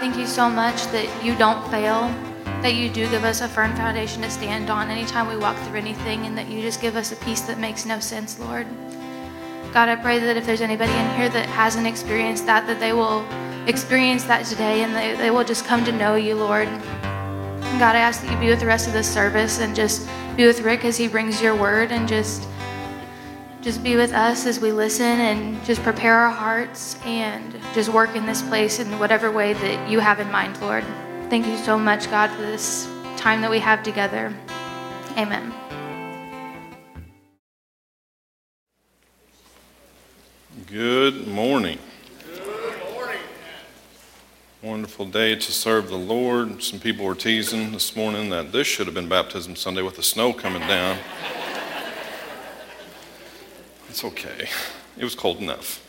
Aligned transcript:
thank 0.00 0.16
you 0.16 0.26
so 0.26 0.48
much 0.48 0.86
that 0.86 1.22
you 1.22 1.36
don't 1.36 1.62
fail, 1.70 2.08
that 2.62 2.74
you 2.74 2.88
do 2.88 3.06
give 3.10 3.22
us 3.22 3.42
a 3.42 3.48
firm 3.48 3.76
foundation 3.76 4.22
to 4.22 4.30
stand 4.30 4.70
on 4.70 4.88
anytime 4.88 5.28
we 5.28 5.36
walk 5.36 5.58
through 5.58 5.76
anything, 5.76 6.24
and 6.24 6.38
that 6.38 6.48
you 6.48 6.62
just 6.62 6.80
give 6.80 6.96
us 6.96 7.12
a 7.12 7.16
peace 7.16 7.42
that 7.42 7.58
makes 7.58 7.84
no 7.84 8.00
sense, 8.00 8.38
Lord. 8.38 8.66
God, 9.74 9.90
I 9.90 9.96
pray 9.96 10.18
that 10.18 10.38
if 10.38 10.46
there's 10.46 10.62
anybody 10.62 10.90
in 10.90 11.16
here 11.16 11.28
that 11.28 11.46
hasn't 11.50 11.86
experienced 11.86 12.46
that, 12.46 12.66
that 12.66 12.80
they 12.80 12.94
will 12.94 13.26
experience 13.68 14.24
that 14.24 14.46
today 14.46 14.82
and 14.82 14.96
they, 14.96 15.14
they 15.16 15.30
will 15.30 15.44
just 15.44 15.66
come 15.66 15.84
to 15.84 15.92
know 15.92 16.14
you, 16.14 16.34
Lord. 16.34 16.68
God, 17.78 17.94
I 17.94 17.98
ask 17.98 18.22
that 18.22 18.32
you 18.32 18.38
be 18.38 18.48
with 18.48 18.60
the 18.60 18.66
rest 18.66 18.86
of 18.86 18.94
this 18.94 19.12
service 19.12 19.60
and 19.60 19.76
just 19.76 20.08
be 20.34 20.46
with 20.46 20.62
Rick 20.62 20.86
as 20.86 20.96
he 20.96 21.08
brings 21.08 21.42
your 21.42 21.54
word 21.54 21.92
and 21.92 22.08
just 22.08 22.48
just 23.62 23.84
be 23.84 23.94
with 23.94 24.12
us 24.12 24.46
as 24.46 24.58
we 24.58 24.72
listen 24.72 25.04
and 25.04 25.62
just 25.66 25.82
prepare 25.82 26.14
our 26.14 26.30
hearts 26.30 26.98
and 27.04 27.54
just 27.74 27.90
work 27.90 28.16
in 28.16 28.24
this 28.24 28.40
place 28.40 28.78
in 28.78 28.98
whatever 28.98 29.30
way 29.30 29.52
that 29.52 29.90
you 29.90 30.00
have 30.00 30.18
in 30.18 30.30
mind, 30.30 30.58
Lord. 30.62 30.84
Thank 31.28 31.46
you 31.46 31.58
so 31.58 31.78
much, 31.78 32.10
God, 32.10 32.30
for 32.30 32.40
this 32.40 32.88
time 33.18 33.42
that 33.42 33.50
we 33.50 33.58
have 33.58 33.82
together. 33.82 34.34
Amen. 35.18 35.52
Good 40.66 41.28
morning. 41.28 41.78
Good 42.34 42.94
morning. 42.94 43.22
Wonderful 44.62 45.06
day 45.06 45.34
to 45.34 45.52
serve 45.52 45.88
the 45.88 45.98
Lord. 45.98 46.62
Some 46.62 46.80
people 46.80 47.04
were 47.04 47.14
teasing 47.14 47.72
this 47.72 47.94
morning 47.94 48.30
that 48.30 48.52
this 48.52 48.66
should 48.66 48.86
have 48.86 48.94
been 48.94 49.08
Baptism 49.08 49.54
Sunday 49.56 49.82
with 49.82 49.96
the 49.96 50.02
snow 50.02 50.32
coming 50.32 50.62
down. 50.62 50.98
It's 53.90 54.04
okay. 54.04 54.48
It 54.96 55.02
was 55.02 55.16
cold 55.16 55.38
enough. 55.38 55.84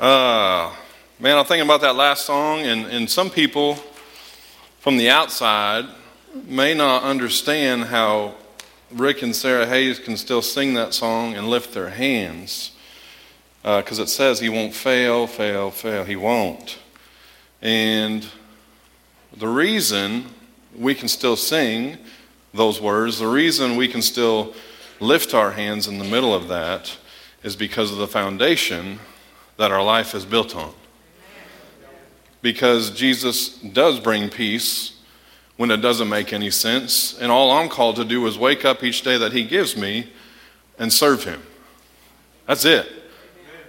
Uh, 0.00 0.74
man, 1.20 1.36
I'm 1.36 1.44
thinking 1.44 1.66
about 1.66 1.82
that 1.82 1.94
last 1.94 2.24
song, 2.24 2.60
and, 2.60 2.86
and 2.86 3.10
some 3.10 3.28
people 3.28 3.74
from 4.78 4.96
the 4.96 5.10
outside 5.10 5.84
may 6.46 6.72
not 6.72 7.02
understand 7.02 7.84
how 7.84 8.34
Rick 8.90 9.20
and 9.20 9.36
Sarah 9.36 9.66
Hays 9.66 9.98
can 9.98 10.16
still 10.16 10.40
sing 10.40 10.72
that 10.72 10.94
song 10.94 11.34
and 11.34 11.48
lift 11.48 11.74
their 11.74 11.90
hands 11.90 12.70
because 13.60 14.00
uh, 14.00 14.04
it 14.04 14.08
says 14.08 14.40
he 14.40 14.48
won't 14.48 14.72
fail, 14.72 15.26
fail, 15.26 15.70
fail. 15.70 16.04
He 16.04 16.16
won't. 16.16 16.78
And 17.60 18.26
the 19.36 19.48
reason 19.48 20.24
we 20.74 20.94
can 20.94 21.08
still 21.08 21.36
sing 21.36 21.98
those 22.54 22.80
words, 22.80 23.18
the 23.18 23.26
reason 23.26 23.76
we 23.76 23.86
can 23.86 24.00
still 24.00 24.54
lift 25.00 25.34
our 25.34 25.52
hands 25.52 25.86
in 25.86 25.98
the 25.98 26.04
middle 26.04 26.34
of 26.34 26.48
that 26.48 26.96
is 27.42 27.56
because 27.56 27.90
of 27.90 27.98
the 27.98 28.06
foundation 28.06 28.98
that 29.56 29.70
our 29.70 29.82
life 29.82 30.14
is 30.14 30.24
built 30.24 30.54
on. 30.54 30.72
Because 32.42 32.90
Jesus 32.90 33.58
does 33.58 34.00
bring 34.00 34.28
peace 34.28 35.00
when 35.56 35.70
it 35.70 35.78
doesn't 35.78 36.08
make 36.08 36.32
any 36.32 36.50
sense, 36.50 37.18
and 37.18 37.32
all 37.32 37.50
I'm 37.50 37.68
called 37.68 37.96
to 37.96 38.04
do 38.04 38.24
is 38.26 38.38
wake 38.38 38.64
up 38.64 38.84
each 38.84 39.02
day 39.02 39.18
that 39.18 39.32
He 39.32 39.44
gives 39.44 39.76
me 39.76 40.10
and 40.78 40.92
serve 40.92 41.24
Him. 41.24 41.42
That's 42.46 42.64
it. 42.64 42.86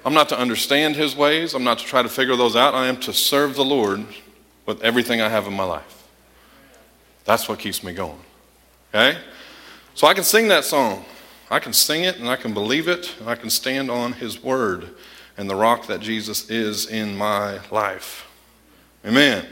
I'm 0.05 0.13
not 0.13 0.29
to 0.29 0.39
understand 0.39 0.95
his 0.95 1.15
ways. 1.15 1.53
I'm 1.53 1.63
not 1.63 1.79
to 1.79 1.85
try 1.85 2.01
to 2.01 2.09
figure 2.09 2.35
those 2.35 2.55
out. 2.55 2.73
I 2.73 2.87
am 2.87 2.97
to 3.01 3.13
serve 3.13 3.55
the 3.55 3.65
Lord 3.65 4.05
with 4.65 4.81
everything 4.81 5.21
I 5.21 5.29
have 5.29 5.47
in 5.47 5.53
my 5.53 5.63
life. 5.63 6.07
That's 7.25 7.49
what 7.49 7.59
keeps 7.59 7.83
me 7.83 7.93
going. 7.93 8.19
Okay? 8.93 9.17
So 9.95 10.07
I 10.07 10.13
can 10.13 10.23
sing 10.23 10.47
that 10.47 10.63
song. 10.63 11.03
I 11.51 11.59
can 11.59 11.73
sing 11.73 12.03
it 12.03 12.17
and 12.17 12.29
I 12.29 12.35
can 12.35 12.53
believe 12.53 12.87
it 12.87 13.15
and 13.19 13.27
I 13.27 13.35
can 13.35 13.49
stand 13.49 13.89
on 13.89 14.13
his 14.13 14.43
word 14.43 14.89
and 15.37 15.49
the 15.49 15.55
rock 15.55 15.87
that 15.87 15.99
Jesus 15.99 16.49
is 16.49 16.85
in 16.85 17.17
my 17.17 17.59
life. 17.71 18.27
Amen. 19.05 19.45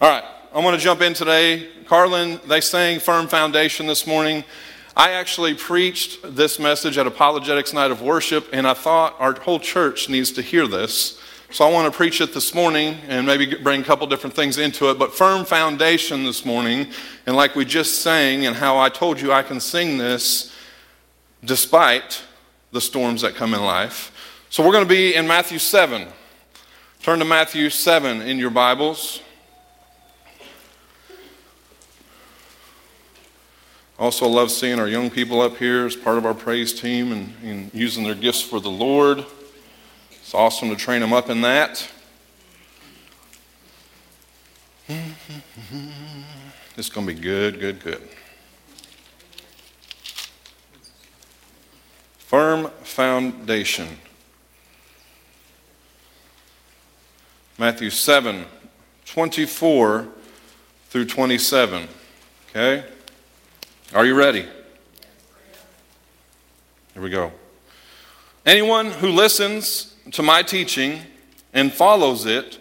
All 0.00 0.08
right, 0.08 0.24
I'm 0.54 0.62
going 0.62 0.76
to 0.76 0.80
jump 0.80 1.00
in 1.00 1.14
today. 1.14 1.68
Carlin, 1.86 2.40
they 2.46 2.60
sang 2.60 3.00
Firm 3.00 3.28
Foundation 3.28 3.86
this 3.86 4.06
morning. 4.06 4.44
I 4.96 5.12
actually 5.12 5.54
preached 5.54 6.18
this 6.36 6.58
message 6.58 6.98
at 6.98 7.06
Apologetics 7.06 7.72
Night 7.72 7.90
of 7.90 8.02
Worship, 8.02 8.48
and 8.52 8.66
I 8.66 8.74
thought 8.74 9.16
our 9.18 9.32
whole 9.32 9.58
church 9.58 10.08
needs 10.08 10.30
to 10.32 10.42
hear 10.42 10.66
this. 10.66 11.21
So 11.52 11.66
I 11.68 11.70
want 11.70 11.92
to 11.92 11.94
preach 11.94 12.22
it 12.22 12.32
this 12.32 12.54
morning 12.54 12.96
and 13.08 13.26
maybe 13.26 13.44
bring 13.56 13.82
a 13.82 13.84
couple 13.84 14.06
different 14.06 14.34
things 14.34 14.56
into 14.56 14.88
it, 14.88 14.98
but 14.98 15.12
firm 15.12 15.44
foundation 15.44 16.24
this 16.24 16.46
morning. 16.46 16.86
And 17.26 17.36
like 17.36 17.54
we 17.54 17.66
just 17.66 18.00
sang, 18.00 18.46
and 18.46 18.56
how 18.56 18.78
I 18.78 18.88
told 18.88 19.20
you 19.20 19.32
I 19.32 19.42
can 19.42 19.60
sing 19.60 19.98
this 19.98 20.50
despite 21.44 22.24
the 22.70 22.80
storms 22.80 23.20
that 23.20 23.34
come 23.34 23.52
in 23.52 23.60
life. 23.60 24.46
So 24.48 24.64
we're 24.64 24.72
going 24.72 24.84
to 24.84 24.88
be 24.88 25.14
in 25.14 25.26
Matthew 25.26 25.58
7. 25.58 26.08
Turn 27.02 27.18
to 27.18 27.26
Matthew 27.26 27.68
7 27.68 28.22
in 28.22 28.38
your 28.38 28.48
Bibles. 28.48 29.20
Also, 33.98 34.26
love 34.26 34.50
seeing 34.50 34.80
our 34.80 34.88
young 34.88 35.10
people 35.10 35.42
up 35.42 35.58
here 35.58 35.84
as 35.84 35.96
part 35.96 36.16
of 36.16 36.24
our 36.24 36.32
praise 36.32 36.72
team 36.72 37.12
and, 37.12 37.34
and 37.44 37.74
using 37.74 38.04
their 38.04 38.14
gifts 38.14 38.40
for 38.40 38.58
the 38.58 38.70
Lord. 38.70 39.26
It's 40.32 40.38
awesome 40.38 40.70
to 40.70 40.76
train 40.76 41.02
them 41.02 41.12
up 41.12 41.28
in 41.28 41.42
that. 41.42 41.86
It's 46.74 46.88
going 46.88 47.06
to 47.06 47.14
be 47.14 47.20
good, 47.20 47.60
good, 47.60 47.84
good. 47.84 48.00
Firm 52.16 52.70
foundation. 52.82 53.86
Matthew 57.58 57.90
7, 57.90 58.46
24 59.04 60.08
through 60.88 61.04
27. 61.04 61.88
Okay? 62.48 62.86
Are 63.92 64.06
you 64.06 64.14
ready? 64.14 64.46
Here 66.94 67.02
we 67.02 67.10
go. 67.10 67.32
Anyone 68.46 68.92
who 68.92 69.08
listens 69.10 69.91
to 70.10 70.22
my 70.22 70.42
teaching 70.42 71.00
and 71.52 71.72
follows 71.72 72.26
it 72.26 72.58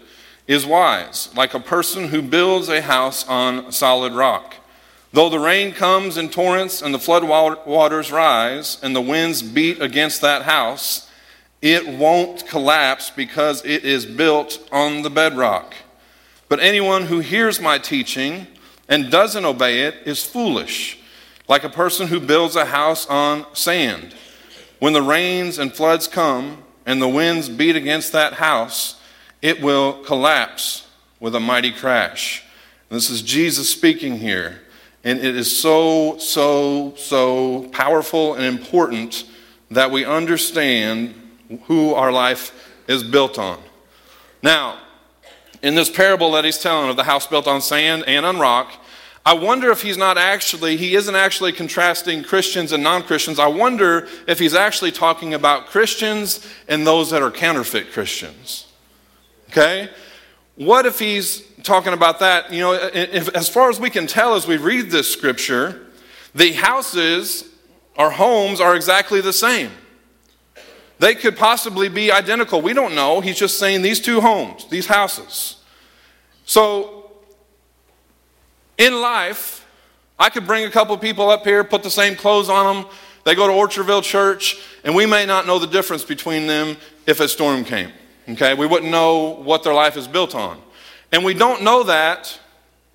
is 0.47 0.65
wise, 0.65 1.29
like 1.35 1.53
a 1.53 1.59
person 1.59 2.09
who 2.09 2.21
builds 2.21 2.69
a 2.69 2.81
house 2.81 3.27
on 3.27 3.71
solid 3.71 4.13
rock. 4.13 4.55
Though 5.13 5.29
the 5.29 5.39
rain 5.39 5.73
comes 5.73 6.17
in 6.17 6.29
torrents 6.29 6.81
and 6.81 6.93
the 6.93 6.99
flood 6.99 7.23
waters 7.23 8.11
rise 8.11 8.77
and 8.81 8.95
the 8.95 9.01
winds 9.01 9.41
beat 9.41 9.81
against 9.81 10.21
that 10.21 10.43
house, 10.43 11.09
it 11.61 11.87
won't 11.87 12.47
collapse 12.47 13.09
because 13.09 13.63
it 13.65 13.83
is 13.83 14.05
built 14.05 14.67
on 14.71 15.01
the 15.01 15.09
bedrock. 15.09 15.73
But 16.47 16.59
anyone 16.59 17.03
who 17.03 17.19
hears 17.19 17.59
my 17.59 17.77
teaching 17.77 18.47
and 18.87 19.11
doesn't 19.11 19.45
obey 19.45 19.81
it 19.81 19.95
is 20.05 20.25
foolish 20.25 20.97
like 21.47 21.63
a 21.65 21.69
person 21.69 22.07
who 22.07 22.19
builds 22.19 22.55
a 22.55 22.65
house 22.65 23.05
on 23.07 23.45
sand. 23.53 24.15
When 24.79 24.93
the 24.93 25.01
rains 25.01 25.59
and 25.59 25.73
floods 25.73 26.07
come 26.07 26.60
and 26.85 27.01
the 27.01 27.07
winds 27.07 27.49
beat 27.49 27.75
against 27.75 28.11
that 28.13 28.33
house, 28.33 28.99
it 29.41 29.61
will 29.61 30.03
collapse 30.03 30.87
with 31.19 31.35
a 31.35 31.39
mighty 31.39 31.71
crash. 31.71 32.43
This 32.89 33.09
is 33.09 33.21
Jesus 33.21 33.69
speaking 33.69 34.17
here. 34.19 34.61
And 35.03 35.19
it 35.19 35.35
is 35.35 35.59
so, 35.59 36.17
so, 36.19 36.93
so 36.95 37.69
powerful 37.71 38.35
and 38.35 38.43
important 38.43 39.25
that 39.71 39.89
we 39.89 40.05
understand 40.05 41.15
who 41.63 41.93
our 41.93 42.11
life 42.11 42.69
is 42.87 43.03
built 43.03 43.39
on. 43.39 43.59
Now, 44.43 44.79
in 45.63 45.75
this 45.75 45.89
parable 45.89 46.31
that 46.33 46.45
he's 46.45 46.57
telling 46.57 46.89
of 46.89 46.95
the 46.97 47.03
house 47.03 47.27
built 47.27 47.47
on 47.47 47.61
sand 47.61 48.03
and 48.07 48.25
on 48.25 48.39
rock, 48.39 48.73
I 49.25 49.33
wonder 49.33 49.69
if 49.69 49.83
he's 49.83 49.97
not 49.97 50.17
actually, 50.17 50.77
he 50.77 50.95
isn't 50.95 51.15
actually 51.15 51.51
contrasting 51.51 52.23
Christians 52.23 52.71
and 52.71 52.83
non 52.83 53.03
Christians. 53.03 53.37
I 53.37 53.47
wonder 53.47 54.07
if 54.27 54.39
he's 54.39 54.55
actually 54.55 54.91
talking 54.91 55.33
about 55.33 55.67
Christians 55.67 56.45
and 56.67 56.87
those 56.87 57.11
that 57.11 57.21
are 57.21 57.29
counterfeit 57.29 57.91
Christians. 57.91 58.67
Okay? 59.49 59.89
What 60.55 60.85
if 60.85 60.97
he's 60.97 61.43
talking 61.63 61.93
about 61.93 62.19
that? 62.19 62.51
You 62.51 62.61
know, 62.61 62.73
if, 62.73 63.29
as 63.35 63.47
far 63.47 63.69
as 63.69 63.79
we 63.79 63.89
can 63.89 64.07
tell 64.07 64.33
as 64.33 64.47
we 64.47 64.57
read 64.57 64.89
this 64.89 65.11
scripture, 65.11 65.87
the 66.33 66.53
houses, 66.53 67.47
our 67.97 68.11
homes, 68.11 68.59
are 68.59 68.75
exactly 68.75 69.21
the 69.21 69.33
same. 69.33 69.69
They 70.97 71.15
could 71.15 71.35
possibly 71.35 71.89
be 71.89 72.11
identical. 72.11 72.61
We 72.61 72.73
don't 72.73 72.95
know. 72.95 73.21
He's 73.21 73.37
just 73.37 73.59
saying 73.59 73.81
these 73.81 73.99
two 73.99 74.21
homes, 74.21 74.67
these 74.69 74.85
houses. 74.85 75.57
So 76.45 77.00
in 78.81 78.99
life, 78.99 79.67
I 80.17 80.29
could 80.29 80.47
bring 80.47 80.65
a 80.65 80.71
couple 80.71 80.97
people 80.97 81.29
up 81.29 81.43
here, 81.43 81.63
put 81.63 81.83
the 81.83 81.91
same 81.91 82.15
clothes 82.15 82.49
on 82.49 82.83
them. 82.83 82.91
They 83.23 83.35
go 83.35 83.45
to 83.45 83.53
Orchardville 83.53 84.01
Church, 84.01 84.59
and 84.83 84.95
we 84.95 85.05
may 85.05 85.25
not 85.27 85.45
know 85.45 85.59
the 85.59 85.67
difference 85.67 86.03
between 86.03 86.47
them 86.47 86.75
if 87.05 87.19
a 87.19 87.27
storm 87.27 87.63
came. 87.63 87.91
Okay? 88.27 88.55
We 88.55 88.65
wouldn't 88.65 88.91
know 88.91 89.35
what 89.43 89.63
their 89.63 89.75
life 89.75 89.97
is 89.97 90.07
built 90.07 90.33
on. 90.33 90.59
And 91.11 91.23
we 91.23 91.35
don't 91.35 91.61
know 91.61 91.83
that, 91.83 92.39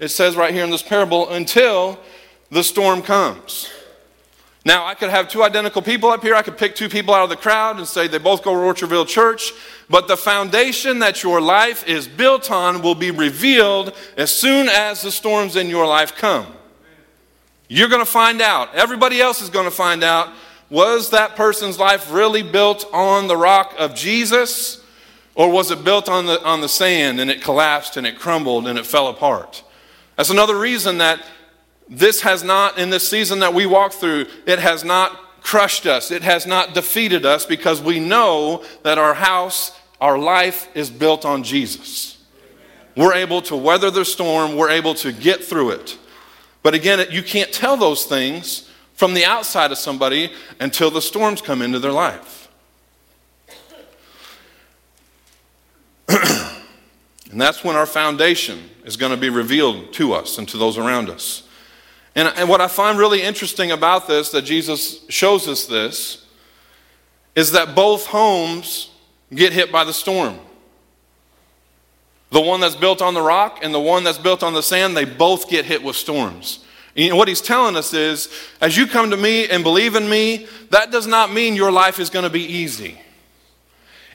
it 0.00 0.08
says 0.08 0.36
right 0.36 0.52
here 0.52 0.64
in 0.64 0.70
this 0.70 0.82
parable, 0.82 1.28
until 1.30 2.00
the 2.50 2.64
storm 2.64 3.00
comes. 3.00 3.70
Now, 4.66 4.84
I 4.84 4.94
could 4.94 5.10
have 5.10 5.28
two 5.28 5.44
identical 5.44 5.80
people 5.80 6.10
up 6.10 6.24
here. 6.24 6.34
I 6.34 6.42
could 6.42 6.58
pick 6.58 6.74
two 6.74 6.88
people 6.88 7.14
out 7.14 7.22
of 7.22 7.28
the 7.30 7.36
crowd 7.36 7.76
and 7.76 7.86
say 7.86 8.08
they 8.08 8.18
both 8.18 8.42
go 8.42 8.52
to 8.52 8.58
Orchardville 8.58 9.06
Church. 9.06 9.52
But 9.88 10.08
the 10.08 10.16
foundation 10.16 10.98
that 10.98 11.22
your 11.22 11.40
life 11.40 11.86
is 11.86 12.08
built 12.08 12.50
on 12.50 12.82
will 12.82 12.96
be 12.96 13.12
revealed 13.12 13.94
as 14.16 14.32
soon 14.32 14.68
as 14.68 15.02
the 15.02 15.12
storms 15.12 15.54
in 15.54 15.68
your 15.68 15.86
life 15.86 16.16
come. 16.16 16.48
You're 17.68 17.88
going 17.88 18.04
to 18.04 18.10
find 18.10 18.42
out. 18.42 18.74
Everybody 18.74 19.20
else 19.20 19.40
is 19.40 19.50
going 19.50 19.66
to 19.66 19.70
find 19.70 20.02
out. 20.02 20.30
Was 20.68 21.10
that 21.10 21.36
person's 21.36 21.78
life 21.78 22.12
really 22.12 22.42
built 22.42 22.86
on 22.92 23.28
the 23.28 23.36
rock 23.36 23.72
of 23.78 23.94
Jesus? 23.94 24.82
Or 25.36 25.48
was 25.48 25.70
it 25.70 25.84
built 25.84 26.08
on 26.08 26.26
the, 26.26 26.42
on 26.44 26.60
the 26.60 26.68
sand 26.68 27.20
and 27.20 27.30
it 27.30 27.40
collapsed 27.40 27.96
and 27.96 28.04
it 28.04 28.18
crumbled 28.18 28.66
and 28.66 28.80
it 28.80 28.86
fell 28.86 29.06
apart? 29.06 29.62
That's 30.16 30.30
another 30.30 30.58
reason 30.58 30.98
that 30.98 31.22
this 31.88 32.22
has 32.22 32.42
not, 32.42 32.78
in 32.78 32.90
this 32.90 33.08
season 33.08 33.38
that 33.40 33.54
we 33.54 33.66
walk 33.66 33.92
through, 33.92 34.26
it 34.46 34.58
has 34.58 34.84
not 34.84 35.42
crushed 35.46 35.86
us. 35.86 36.10
It 36.10 36.22
has 36.22 36.44
not 36.44 36.74
defeated 36.74 37.24
us 37.24 37.46
because 37.46 37.80
we 37.80 38.00
know 38.00 38.64
that 38.82 38.98
our 38.98 39.14
house, 39.14 39.78
our 40.00 40.18
life 40.18 40.68
is 40.74 40.90
built 40.90 41.24
on 41.24 41.44
Jesus. 41.44 42.18
We're 42.96 43.14
able 43.14 43.42
to 43.42 43.56
weather 43.56 43.90
the 43.90 44.04
storm, 44.04 44.56
we're 44.56 44.70
able 44.70 44.94
to 44.94 45.12
get 45.12 45.44
through 45.44 45.70
it. 45.70 45.98
But 46.64 46.74
again, 46.74 47.06
you 47.10 47.22
can't 47.22 47.52
tell 47.52 47.76
those 47.76 48.06
things 48.06 48.68
from 48.94 49.14
the 49.14 49.24
outside 49.24 49.70
of 49.70 49.78
somebody 49.78 50.32
until 50.58 50.90
the 50.90 51.00
storms 51.00 51.40
come 51.40 51.62
into 51.62 51.78
their 51.78 51.92
life. 51.92 52.48
and 56.08 57.40
that's 57.40 57.62
when 57.62 57.76
our 57.76 57.86
foundation 57.86 58.70
is 58.84 58.96
going 58.96 59.12
to 59.12 59.18
be 59.18 59.30
revealed 59.30 59.92
to 59.92 60.12
us 60.12 60.38
and 60.38 60.48
to 60.48 60.58
those 60.58 60.76
around 60.76 61.08
us. 61.08 61.45
And, 62.16 62.32
and 62.36 62.48
what 62.48 62.62
I 62.62 62.66
find 62.66 62.98
really 62.98 63.22
interesting 63.22 63.70
about 63.70 64.08
this, 64.08 64.30
that 64.30 64.42
Jesus 64.42 65.04
shows 65.10 65.46
us 65.46 65.66
this, 65.66 66.24
is 67.34 67.52
that 67.52 67.74
both 67.74 68.06
homes 68.06 68.90
get 69.32 69.52
hit 69.52 69.70
by 69.70 69.84
the 69.84 69.92
storm. 69.92 70.38
The 72.30 72.40
one 72.40 72.60
that's 72.60 72.74
built 72.74 73.02
on 73.02 73.12
the 73.12 73.20
rock 73.20 73.60
and 73.62 73.72
the 73.72 73.80
one 73.80 74.02
that's 74.02 74.18
built 74.18 74.42
on 74.42 74.54
the 74.54 74.62
sand, 74.62 74.96
they 74.96 75.04
both 75.04 75.50
get 75.50 75.66
hit 75.66 75.82
with 75.82 75.94
storms. 75.94 76.64
And 76.96 77.18
what 77.18 77.28
he's 77.28 77.42
telling 77.42 77.76
us 77.76 77.92
is, 77.92 78.30
as 78.62 78.76
you 78.78 78.86
come 78.86 79.10
to 79.10 79.16
me 79.18 79.48
and 79.50 79.62
believe 79.62 79.94
in 79.94 80.08
me, 80.08 80.46
that 80.70 80.90
does 80.90 81.06
not 81.06 81.30
mean 81.30 81.54
your 81.54 81.70
life 81.70 82.00
is 82.00 82.08
going 82.08 82.24
to 82.24 82.30
be 82.30 82.42
easy. 82.44 82.98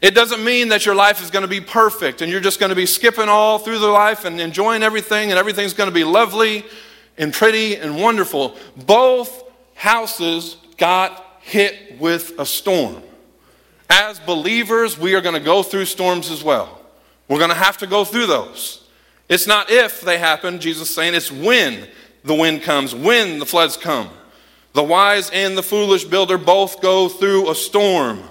It 0.01 0.15
doesn't 0.15 0.43
mean 0.43 0.69
that 0.69 0.87
your 0.87 0.95
life 0.95 1.21
is 1.21 1.29
going 1.29 1.43
to 1.43 1.47
be 1.47 1.61
perfect 1.61 2.23
and 2.23 2.31
you're 2.31 2.41
just 2.41 2.59
going 2.59 2.71
to 2.71 2.75
be 2.75 2.87
skipping 2.87 3.29
all 3.29 3.59
through 3.59 3.77
the 3.77 3.87
life 3.87 4.25
and 4.25 4.41
enjoying 4.41 4.81
everything 4.81 5.29
and 5.29 5.37
everything's 5.37 5.75
going 5.75 5.89
to 5.89 5.93
be 5.93 6.03
lovely 6.03 6.65
and 7.21 7.31
pretty 7.31 7.77
and 7.77 8.01
wonderful. 8.01 8.57
Both 8.75 9.43
houses 9.75 10.57
got 10.77 11.37
hit 11.39 11.99
with 11.99 12.37
a 12.39 12.45
storm. 12.45 13.01
As 13.89 14.19
believers, 14.19 14.97
we 14.97 15.13
are 15.15 15.21
going 15.21 15.35
to 15.35 15.39
go 15.39 15.63
through 15.63 15.85
storms 15.85 16.31
as 16.31 16.43
well. 16.43 16.81
We're 17.27 17.37
going 17.37 17.51
to 17.51 17.55
have 17.55 17.77
to 17.77 17.87
go 17.87 18.03
through 18.03 18.25
those. 18.25 18.87
It's 19.29 19.47
not 19.47 19.69
if 19.69 20.01
they 20.01 20.17
happen, 20.17 20.59
Jesus 20.59 20.89
is 20.89 20.95
saying, 20.95 21.13
it's 21.13 21.31
when 21.31 21.87
the 22.23 22.33
wind 22.33 22.63
comes, 22.63 22.93
when 22.93 23.39
the 23.39 23.45
floods 23.45 23.77
come. 23.77 24.09
The 24.73 24.83
wise 24.83 25.29
and 25.29 25.57
the 25.57 25.63
foolish 25.63 26.05
builder 26.05 26.37
both 26.37 26.81
go 26.81 27.07
through 27.07 27.51
a 27.51 27.55
storm. 27.55 28.21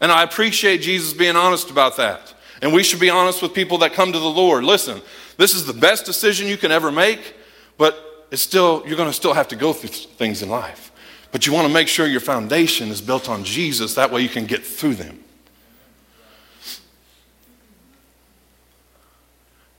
And 0.00 0.12
I 0.12 0.24
appreciate 0.24 0.82
Jesus 0.82 1.14
being 1.14 1.36
honest 1.36 1.70
about 1.70 1.96
that. 1.96 2.34
And 2.60 2.72
we 2.72 2.82
should 2.82 3.00
be 3.00 3.10
honest 3.10 3.40
with 3.42 3.54
people 3.54 3.78
that 3.78 3.94
come 3.94 4.12
to 4.12 4.18
the 4.18 4.24
Lord. 4.24 4.64
Listen, 4.64 5.00
this 5.36 5.54
is 5.54 5.66
the 5.66 5.72
best 5.72 6.04
decision 6.04 6.46
you 6.46 6.56
can 6.56 6.70
ever 6.70 6.92
make, 6.92 7.34
but 7.78 8.09
it's 8.30 8.42
still 8.42 8.82
you're 8.86 8.96
going 8.96 9.08
to 9.08 9.14
still 9.14 9.34
have 9.34 9.48
to 9.48 9.56
go 9.56 9.72
through 9.72 9.90
things 9.90 10.42
in 10.42 10.48
life. 10.48 10.90
But 11.32 11.46
you 11.46 11.52
want 11.52 11.68
to 11.68 11.72
make 11.72 11.88
sure 11.88 12.06
your 12.06 12.20
foundation 12.20 12.88
is 12.88 13.00
built 13.00 13.28
on 13.28 13.44
Jesus. 13.44 13.94
That 13.94 14.10
way 14.10 14.20
you 14.20 14.28
can 14.28 14.46
get 14.46 14.64
through 14.64 14.96
them. 14.96 15.22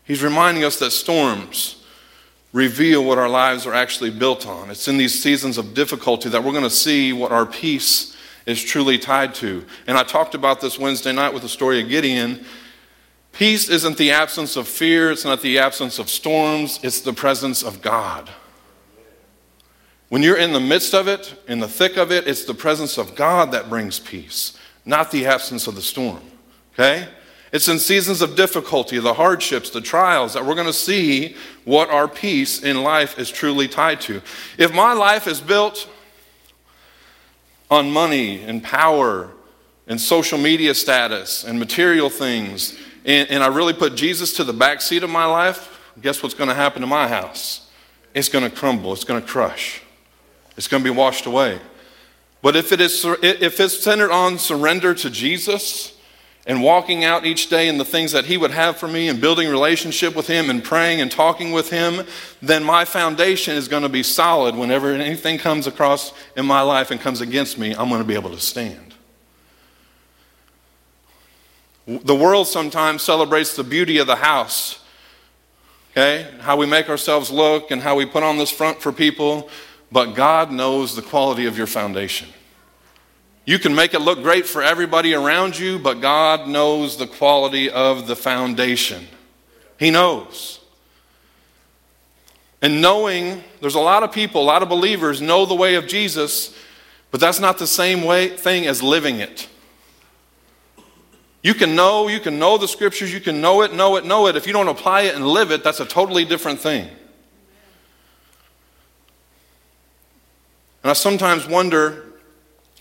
He's 0.04 0.24
reminding 0.24 0.64
us 0.64 0.80
that 0.80 0.92
storms 0.92 1.84
reveal 2.54 3.04
what 3.04 3.18
our 3.18 3.30
lives 3.30 3.66
are 3.66 3.74
actually 3.74 4.10
built 4.10 4.46
on. 4.46 4.70
It's 4.70 4.88
in 4.88 4.98
these 4.98 5.22
seasons 5.22 5.58
of 5.58 5.74
difficulty 5.74 6.30
that 6.30 6.44
we're 6.44 6.52
going 6.52 6.64
to 6.64 6.70
see 6.70 7.14
what 7.14 7.32
our 7.32 7.46
peace 7.46 8.16
is 8.46 8.62
truly 8.62 8.98
tied 8.98 9.34
to. 9.36 9.66
And 9.88 9.98
I 9.98 10.04
talked 10.04 10.36
about 10.36 10.60
this 10.60 10.78
Wednesday 10.78 11.14
night 11.14 11.34
with 11.34 11.44
the 11.44 11.50
story 11.50 11.82
of 11.82 11.88
Gideon. 11.88 12.44
Peace 13.32 13.70
isn't 13.70 13.98
the 13.98 14.12
absence 14.12 14.58
of 14.58 14.68
fear, 14.68 15.12
it's 15.12 15.24
not 15.24 15.42
the 15.42 15.60
absence 15.60 16.00
of 16.00 16.10
storms, 16.10 16.80
it's 16.84 17.00
the 17.00 17.14
presence 17.14 17.64
of 17.64 17.82
God. 17.82 18.30
When 20.12 20.24
you're 20.24 20.36
in 20.36 20.52
the 20.52 20.60
midst 20.60 20.94
of 20.94 21.08
it, 21.08 21.34
in 21.48 21.62
the 21.62 21.70
thick 21.70 21.96
of 21.96 22.12
it, 22.12 22.28
it's 22.28 22.44
the 22.44 22.54
presence 22.54 22.98
of 22.98 23.16
God 23.16 23.54
that 23.54 23.70
brings 23.70 23.98
peace, 23.98 24.58
not 24.84 25.10
the 25.10 25.26
absence 25.26 25.68
of 25.68 25.76
the 25.76 25.82
storm. 25.82 26.20
Okay? 26.74 27.08
It's 27.54 27.70
in 27.70 27.80
seasons 27.80 28.22
of 28.22 28.36
difficulty, 28.36 29.00
the 29.00 29.14
hardships, 29.14 29.70
the 29.70 29.80
trials, 29.80 30.34
that 30.34 30.46
we're 30.46 30.56
going 30.56 30.68
to 30.68 30.74
see 30.74 31.38
what 31.64 31.90
our 31.90 32.10
peace 32.10 32.62
in 32.62 32.84
life 32.84 33.18
is 33.18 33.30
truly 33.30 33.70
tied 33.70 34.02
to. 34.02 34.22
If 34.58 34.74
my 34.74 34.92
life 34.92 35.28
is 35.28 35.40
built 35.40 35.88
on 37.70 37.90
money 37.90 38.42
and 38.42 38.62
power 38.62 39.32
and 39.88 40.02
social 40.02 40.38
media 40.38 40.74
status 40.74 41.46
and 41.46 41.58
material 41.58 42.10
things, 42.10 42.78
and, 43.06 43.30
and 43.30 43.42
I 43.42 43.48
really 43.48 43.72
put 43.72 43.96
Jesus 43.96 44.34
to 44.34 44.44
the 44.44 44.52
back 44.52 44.82
seat 44.82 45.04
of 45.04 45.10
my 45.10 45.24
life, 45.24 45.80
guess 46.02 46.22
what's 46.22 46.36
going 46.36 46.50
to 46.50 46.54
happen 46.54 46.82
to 46.82 46.88
my 46.88 47.08
house? 47.08 47.70
It's 48.14 48.28
going 48.28 48.44
to 48.44 48.54
crumble, 48.54 48.92
it's 48.92 49.06
going 49.06 49.22
to 49.22 49.26
crush, 49.26 49.82
it's 50.58 50.68
going 50.68 50.84
to 50.84 50.90
be 50.90 50.96
washed 50.96 51.26
away. 51.26 51.60
But 52.42 52.56
if, 52.56 52.72
it 52.72 52.82
is, 52.82 53.06
if 53.22 53.60
it's 53.60 53.80
centered 53.80 54.12
on 54.12 54.40
surrender 54.40 54.94
to 54.96 55.10
Jesus, 55.10 55.98
and 56.48 56.64
walking 56.64 57.04
out 57.04 57.26
each 57.26 57.50
day 57.50 57.68
in 57.68 57.78
the 57.78 57.86
things 57.86 58.12
that 58.14 58.26
he 58.26 58.36
would 58.36 58.52
have 58.52 58.78
for 58.78 58.88
me 58.88 59.08
and 59.08 59.22
building 59.22 59.48
relationship 59.48 60.16
with 60.16 60.28
him 60.28 60.50
and 60.50 60.64
praying 60.64 61.00
and 61.00 61.12
talking 61.12 61.52
with 61.52 61.70
him 61.70 62.06
then 62.42 62.64
my 62.64 62.84
foundation 62.84 63.56
is 63.56 63.68
going 63.68 63.84
to 63.84 63.90
be 63.90 64.02
solid 64.02 64.56
whenever 64.56 64.92
anything 64.92 65.38
comes 65.38 65.68
across 65.68 66.14
in 66.36 66.46
my 66.46 66.62
life 66.62 66.90
and 66.90 67.00
comes 67.00 67.22
against 67.22 67.58
me 67.60 67.76
i'm 67.76 67.90
going 67.90 68.02
to 68.02 68.08
be 68.08 68.16
able 68.16 68.32
to 68.32 68.40
stand. 68.40 68.96
The 71.86 72.16
world 72.16 72.48
sometimes 72.48 73.04
celebrates 73.04 73.56
the 73.56 73.64
beauty 73.64 74.00
of 74.00 74.08
the 74.08 74.16
house 74.16 74.80
okay? 75.92 76.28
How 76.40 76.56
we 76.58 76.66
make 76.66 76.90
ourselves 76.90 77.30
look 77.32 77.72
and 77.72 77.82
how 77.82 77.96
we 77.96 78.06
put 78.06 78.24
on 78.24 78.38
this 78.38 78.50
front 78.50 78.82
for 78.82 78.92
people 78.92 79.50
but 79.92 80.14
god 80.14 80.52
knows 80.52 80.96
the 80.96 81.02
quality 81.02 81.46
of 81.46 81.58
your 81.58 81.68
foundation 81.68 82.28
you 83.46 83.58
can 83.58 83.74
make 83.74 83.94
it 83.94 84.00
look 84.00 84.22
great 84.22 84.46
for 84.46 84.62
everybody 84.62 85.14
around 85.14 85.58
you, 85.58 85.80
but 85.80 86.00
God 86.00 86.48
knows 86.48 86.98
the 86.98 87.08
quality 87.08 87.70
of 87.70 88.08
the 88.08 88.16
foundation. 88.16 89.08
He 89.80 89.90
knows. 89.90 90.60
And 92.62 92.82
knowing, 92.82 93.44
there's 93.60 93.76
a 93.76 93.80
lot 93.80 94.04
of 94.04 94.12
people, 94.12 94.42
a 94.42 94.44
lot 94.44 94.62
of 94.62 94.70
believers 94.70 95.22
know 95.22 95.48
the 95.48 95.56
way 95.56 95.74
of 95.74 95.88
Jesus, 95.88 96.56
but 97.10 97.20
that's 97.20 97.40
not 97.40 97.58
the 97.58 97.66
same 97.66 98.04
way 98.04 98.30
thing 98.30 98.68
as 98.68 98.84
living 98.84 99.20
it. 99.20 99.50
You 101.42 101.56
can 101.56 101.76
know, 101.76 102.08
you 102.08 102.20
can 102.20 102.38
know 102.38 102.60
the 102.60 102.68
scriptures, 102.68 103.12
you 103.12 103.20
can 103.20 103.42
know 103.42 103.64
it, 103.64 103.74
know 103.74 103.96
it, 103.96 104.06
know 104.06 104.28
it. 104.28 104.36
If 104.36 104.46
you 104.46 104.54
don't 104.54 104.68
apply 104.68 105.02
it 105.02 105.16
and 105.16 105.28
live 105.28 105.50
it, 105.50 105.64
that's 105.64 105.80
a 105.80 105.86
totally 105.86 106.24
different 106.24 106.60
thing. 106.60 106.88
And 110.84 110.90
I 110.90 110.94
sometimes 110.94 111.48
wonder 111.48 112.06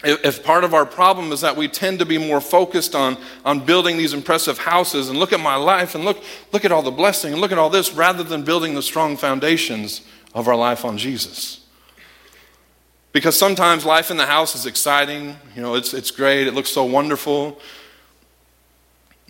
if 0.02 0.42
part 0.42 0.64
of 0.64 0.72
our 0.72 0.86
problem 0.86 1.30
is 1.30 1.42
that 1.42 1.56
we 1.56 1.68
tend 1.68 1.98
to 1.98 2.06
be 2.06 2.16
more 2.16 2.40
focused 2.40 2.94
on, 2.94 3.18
on 3.44 3.60
building 3.60 3.98
these 3.98 4.14
impressive 4.14 4.56
houses 4.56 5.10
and 5.10 5.18
look 5.18 5.32
at 5.32 5.40
my 5.40 5.56
life 5.56 5.94
and 5.94 6.04
look, 6.04 6.22
look 6.52 6.64
at 6.64 6.72
all 6.72 6.82
the 6.82 6.90
blessing 6.90 7.32
and 7.32 7.40
look 7.40 7.52
at 7.52 7.58
all 7.58 7.68
this 7.68 7.92
rather 7.92 8.22
than 8.22 8.42
building 8.42 8.74
the 8.74 8.82
strong 8.82 9.16
foundations 9.16 10.00
of 10.34 10.48
our 10.48 10.56
life 10.56 10.84
on 10.86 10.96
Jesus. 10.96 11.60
Because 13.12 13.36
sometimes 13.36 13.84
life 13.84 14.10
in 14.10 14.16
the 14.16 14.26
house 14.26 14.54
is 14.54 14.64
exciting, 14.64 15.36
you 15.54 15.60
know, 15.60 15.74
it's, 15.74 15.92
it's 15.92 16.10
great, 16.10 16.46
it 16.46 16.54
looks 16.54 16.70
so 16.70 16.84
wonderful. 16.84 17.60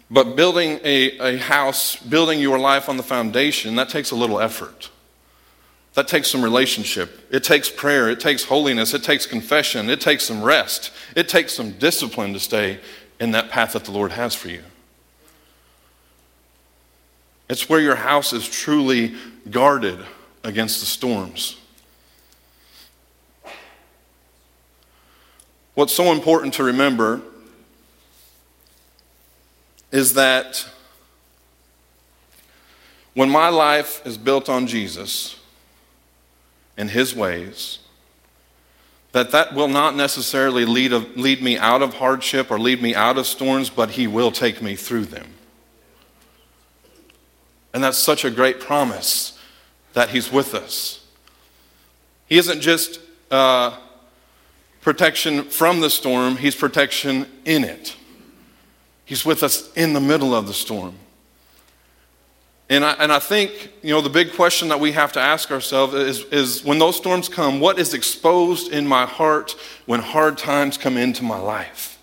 But 0.09 0.37
building 0.37 0.78
a, 0.85 1.18
a 1.18 1.38
house, 1.38 1.96
building 1.96 2.40
your 2.40 2.59
life 2.59 2.88
on 2.88 2.96
the 2.96 3.02
foundation, 3.02 3.74
that 3.76 3.88
takes 3.88 4.11
a 4.11 4.16
little 4.16 4.38
effort. 4.38 4.90
That 5.94 6.07
takes 6.07 6.31
some 6.31 6.42
relationship. 6.42 7.26
It 7.33 7.42
takes 7.42 7.68
prayer. 7.68 8.09
It 8.09 8.20
takes 8.20 8.44
holiness. 8.44 8.94
It 8.94 9.03
takes 9.03 9.26
confession. 9.26 9.90
It 9.90 10.00
takes 10.00 10.24
some 10.24 10.42
rest. 10.42 10.92
It 11.16 11.29
takes 11.29 11.53
some 11.53 11.72
discipline 11.72 12.33
to 12.33 12.40
stay 12.40 12.79
in 13.18 13.33
that 13.33 13.50
path 13.50 13.72
that 13.72 13.85
the 13.85 13.90
Lord 13.90 14.12
has 14.12 14.35
for 14.35 14.48
you. 14.48 14.62
It's 17.48 17.68
where 17.68 17.81
your 17.81 17.96
house 17.96 18.33
is 18.33 18.48
truly 18.48 19.16
guarded 19.50 19.98
against 20.44 20.79
the 20.79 20.87
storms. 20.87 21.57
What's 25.74 25.92
so 25.92 26.12
important 26.12 26.55
to 26.55 26.64
remember 26.64 27.22
is 29.90 30.14
that 30.14 30.68
when 33.14 33.29
my 33.29 33.48
life 33.48 34.07
is 34.07 34.16
built 34.16 34.48
on 34.48 34.68
Jesus, 34.68 35.39
and 36.81 36.90
His 36.90 37.14
ways, 37.14 37.79
that 39.12 39.33
that 39.33 39.55
will 39.55 39.69
not 39.69 39.95
necessarily 39.95 40.64
lead, 40.64 40.93
lead 41.14 41.43
me 41.43 41.59
out 41.59 41.83
of 41.83 41.95
hardship 41.95 42.51
or 42.51 42.59
lead 42.59 42.81
me 42.81 42.95
out 42.95 43.19
of 43.19 43.27
storms, 43.27 43.69
but 43.69 43.90
He 43.90 44.07
will 44.07 44.33
take 44.33 44.62
me 44.62 44.77
through 44.77 45.05
them. 45.05 45.27
And 47.75 47.85
that's 47.85 47.99
such 47.99 48.25
a 48.25 48.31
great 48.31 48.61
promise 48.61 49.38
that 49.93 50.09
He's 50.09 50.33
with 50.33 50.55
us. 50.55 51.05
He 52.27 52.38
isn't 52.38 52.62
just 52.62 52.99
uh, 53.31 53.77
protection 54.81 55.45
from 55.45 55.81
the 55.81 55.90
storm, 55.90 56.38
He's 56.38 56.55
protection 56.55 57.27
in 57.45 57.62
it. 57.62 57.95
He's 59.05 59.27
with 59.27 59.43
us 59.43 59.71
in 59.75 59.93
the 59.93 60.01
middle 60.01 60.35
of 60.35 60.47
the 60.47 60.55
storm. 60.55 60.95
And 62.70 62.85
I, 62.85 62.92
and 62.92 63.12
I 63.12 63.18
think, 63.18 63.72
you 63.83 63.92
know, 63.92 64.00
the 64.00 64.09
big 64.09 64.33
question 64.35 64.68
that 64.68 64.78
we 64.78 64.92
have 64.92 65.12
to 65.14 65.20
ask 65.20 65.50
ourselves 65.50 65.92
is, 65.92 66.24
is 66.26 66.64
when 66.64 66.78
those 66.78 66.96
storms 66.96 67.28
come, 67.28 67.59
what 67.59 67.80
is 67.80 67.94
exposed 67.94 68.72
in 68.72 68.87
my 68.87 69.06
heart 69.06 69.56
when 69.87 69.98
hard 69.98 70.38
times 70.38 70.78
come 70.78 70.96
into 70.96 71.24
my 71.24 71.38
life? 71.38 71.98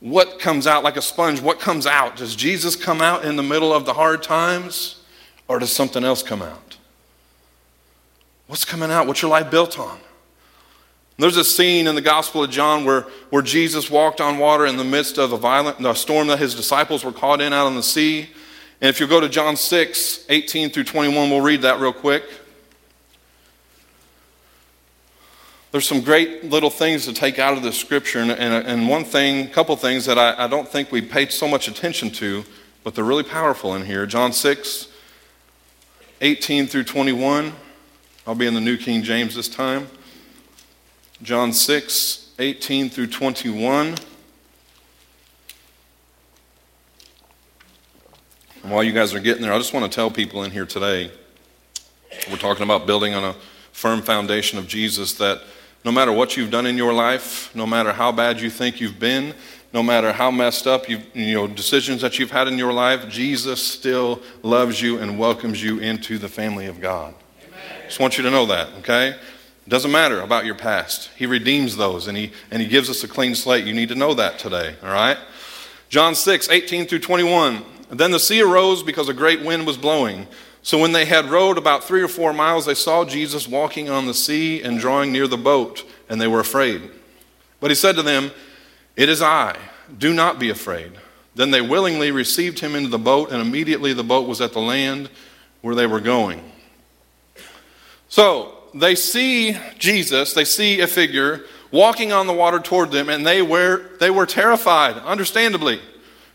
What 0.00 0.40
comes 0.40 0.66
out 0.66 0.82
like 0.82 0.96
a 0.96 1.02
sponge? 1.02 1.40
What 1.40 1.60
comes 1.60 1.86
out? 1.86 2.16
Does 2.16 2.34
Jesus 2.34 2.74
come 2.74 3.00
out 3.00 3.24
in 3.24 3.36
the 3.36 3.44
middle 3.44 3.72
of 3.72 3.86
the 3.86 3.94
hard 3.94 4.24
times 4.24 5.02
or 5.46 5.60
does 5.60 5.70
something 5.70 6.02
else 6.02 6.20
come 6.20 6.42
out? 6.42 6.76
What's 8.48 8.64
coming 8.64 8.90
out? 8.90 9.06
What's 9.06 9.22
your 9.22 9.30
life 9.30 9.52
built 9.52 9.78
on? 9.78 10.00
There's 11.16 11.36
a 11.36 11.44
scene 11.44 11.86
in 11.86 11.94
the 11.94 12.02
Gospel 12.02 12.42
of 12.42 12.50
John 12.50 12.84
where, 12.84 13.02
where 13.30 13.40
Jesus 13.40 13.88
walked 13.88 14.20
on 14.20 14.38
water 14.38 14.66
in 14.66 14.76
the 14.76 14.84
midst 14.84 15.16
of 15.16 15.32
a 15.32 15.38
violent 15.38 15.96
storm 15.96 16.26
that 16.26 16.40
his 16.40 16.56
disciples 16.56 17.04
were 17.04 17.12
caught 17.12 17.40
in 17.40 17.52
out 17.52 17.66
on 17.66 17.76
the 17.76 17.82
sea. 17.84 18.30
And 18.80 18.90
if 18.90 19.00
you 19.00 19.06
go 19.06 19.20
to 19.20 19.28
John 19.28 19.56
6, 19.56 20.26
18 20.28 20.70
through 20.70 20.84
21, 20.84 21.30
we'll 21.30 21.40
read 21.40 21.62
that 21.62 21.80
real 21.80 21.92
quick. 21.92 22.24
There's 25.72 25.86
some 25.86 26.00
great 26.00 26.44
little 26.44 26.70
things 26.70 27.04
to 27.06 27.12
take 27.12 27.38
out 27.38 27.56
of 27.56 27.62
the 27.62 27.72
scripture, 27.72 28.20
and, 28.20 28.30
and, 28.32 28.88
one 28.88 29.04
thing, 29.04 29.46
a 29.46 29.50
couple 29.50 29.76
things 29.76 30.04
that 30.06 30.18
I, 30.18 30.44
I 30.44 30.46
don't 30.46 30.68
think 30.68 30.92
we 30.92 31.02
paid 31.02 31.32
so 31.32 31.48
much 31.48 31.68
attention 31.68 32.10
to, 32.12 32.44
but 32.84 32.94
they're 32.94 33.04
really 33.04 33.22
powerful 33.22 33.74
in 33.74 33.84
here. 33.84 34.06
John 34.06 34.32
6, 34.32 34.88
18 36.20 36.66
through 36.66 36.84
21. 36.84 37.52
I'll 38.26 38.34
be 38.34 38.46
in 38.46 38.54
the 38.54 38.60
New 38.60 38.76
King 38.76 39.02
James 39.02 39.34
this 39.34 39.48
time. 39.48 39.88
John 41.22 41.52
6, 41.52 42.32
18 42.38 42.88
through 42.90 43.08
21. 43.08 43.96
And 48.66 48.74
while 48.74 48.82
you 48.82 48.90
guys 48.90 49.14
are 49.14 49.20
getting 49.20 49.42
there, 49.42 49.52
I 49.52 49.58
just 49.58 49.72
want 49.72 49.88
to 49.88 49.94
tell 49.94 50.10
people 50.10 50.42
in 50.42 50.50
here 50.50 50.66
today 50.66 51.12
we're 52.28 52.36
talking 52.36 52.64
about 52.64 52.84
building 52.84 53.14
on 53.14 53.22
a 53.22 53.36
firm 53.70 54.02
foundation 54.02 54.58
of 54.58 54.66
Jesus 54.66 55.12
that 55.18 55.40
no 55.84 55.92
matter 55.92 56.10
what 56.10 56.36
you've 56.36 56.50
done 56.50 56.66
in 56.66 56.76
your 56.76 56.92
life, 56.92 57.54
no 57.54 57.64
matter 57.64 57.92
how 57.92 58.10
bad 58.10 58.40
you 58.40 58.50
think 58.50 58.80
you've 58.80 58.98
been, 58.98 59.34
no 59.72 59.84
matter 59.84 60.10
how 60.10 60.32
messed 60.32 60.66
up 60.66 60.88
you 60.88 60.98
know 61.14 61.46
decisions 61.46 62.00
that 62.00 62.18
you've 62.18 62.32
had 62.32 62.48
in 62.48 62.58
your 62.58 62.72
life, 62.72 63.08
Jesus 63.08 63.62
still 63.62 64.20
loves 64.42 64.82
you 64.82 64.98
and 64.98 65.16
welcomes 65.16 65.62
you 65.62 65.78
into 65.78 66.18
the 66.18 66.28
family 66.28 66.66
of 66.66 66.80
God. 66.80 67.14
Amen. 67.46 67.82
Just 67.86 68.00
want 68.00 68.18
you 68.18 68.24
to 68.24 68.32
know 68.32 68.46
that, 68.46 68.66
okay? 68.80 69.10
It 69.10 69.68
doesn't 69.68 69.92
matter 69.92 70.22
about 70.22 70.44
your 70.44 70.56
past. 70.56 71.10
He 71.16 71.26
redeems 71.26 71.76
those 71.76 72.08
and 72.08 72.18
he 72.18 72.32
and 72.50 72.60
he 72.60 72.66
gives 72.66 72.90
us 72.90 73.04
a 73.04 73.08
clean 73.08 73.36
slate. 73.36 73.64
You 73.64 73.74
need 73.74 73.90
to 73.90 73.94
know 73.94 74.12
that 74.14 74.40
today, 74.40 74.74
all 74.82 74.92
right? 74.92 75.18
John 75.88 76.16
6, 76.16 76.50
18 76.50 76.86
through 76.86 76.98
21. 76.98 77.64
Then 77.90 78.10
the 78.10 78.20
sea 78.20 78.42
arose 78.42 78.82
because 78.82 79.08
a 79.08 79.14
great 79.14 79.42
wind 79.42 79.66
was 79.66 79.76
blowing. 79.76 80.26
So 80.62 80.78
when 80.78 80.92
they 80.92 81.04
had 81.04 81.26
rowed 81.26 81.58
about 81.58 81.84
three 81.84 82.02
or 82.02 82.08
four 82.08 82.32
miles, 82.32 82.66
they 82.66 82.74
saw 82.74 83.04
Jesus 83.04 83.46
walking 83.46 83.88
on 83.88 84.06
the 84.06 84.14
sea 84.14 84.62
and 84.62 84.80
drawing 84.80 85.12
near 85.12 85.28
the 85.28 85.36
boat, 85.36 85.84
and 86.08 86.20
they 86.20 86.26
were 86.26 86.40
afraid. 86.40 86.90
But 87.60 87.70
he 87.70 87.76
said 87.76 87.94
to 87.96 88.02
them, 88.02 88.32
It 88.96 89.08
is 89.08 89.22
I, 89.22 89.56
do 89.96 90.12
not 90.12 90.38
be 90.40 90.50
afraid. 90.50 90.92
Then 91.36 91.50
they 91.50 91.60
willingly 91.60 92.10
received 92.10 92.58
him 92.58 92.74
into 92.74 92.88
the 92.88 92.98
boat, 92.98 93.30
and 93.30 93.40
immediately 93.40 93.92
the 93.92 94.02
boat 94.02 94.26
was 94.26 94.40
at 94.40 94.52
the 94.52 94.60
land 94.60 95.10
where 95.60 95.74
they 95.74 95.86
were 95.86 96.00
going. 96.00 96.42
So 98.08 98.56
they 98.74 98.94
see 98.94 99.56
Jesus, 99.78 100.32
they 100.32 100.44
see 100.44 100.80
a 100.80 100.86
figure 100.86 101.44
walking 101.70 102.12
on 102.12 102.26
the 102.26 102.32
water 102.32 102.58
toward 102.58 102.90
them, 102.90 103.08
and 103.08 103.26
they 103.26 103.42
were, 103.42 103.90
they 104.00 104.10
were 104.10 104.26
terrified, 104.26 104.96
understandably. 104.96 105.80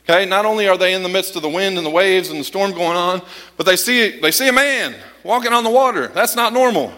Okay, 0.03 0.25
not 0.25 0.45
only 0.45 0.67
are 0.67 0.77
they 0.77 0.93
in 0.93 1.03
the 1.03 1.09
midst 1.09 1.35
of 1.35 1.41
the 1.41 1.49
wind 1.49 1.77
and 1.77 1.85
the 1.85 1.91
waves 1.91 2.29
and 2.29 2.39
the 2.39 2.43
storm 2.43 2.71
going 2.71 2.97
on, 2.97 3.21
but 3.55 3.65
they 3.65 3.75
see, 3.75 4.19
they 4.19 4.31
see 4.31 4.47
a 4.47 4.53
man 4.53 4.95
walking 5.23 5.53
on 5.53 5.63
the 5.63 5.69
water. 5.69 6.07
That's 6.07 6.35
not 6.35 6.53
normal. 6.53 6.91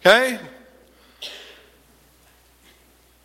Okay? 0.00 0.38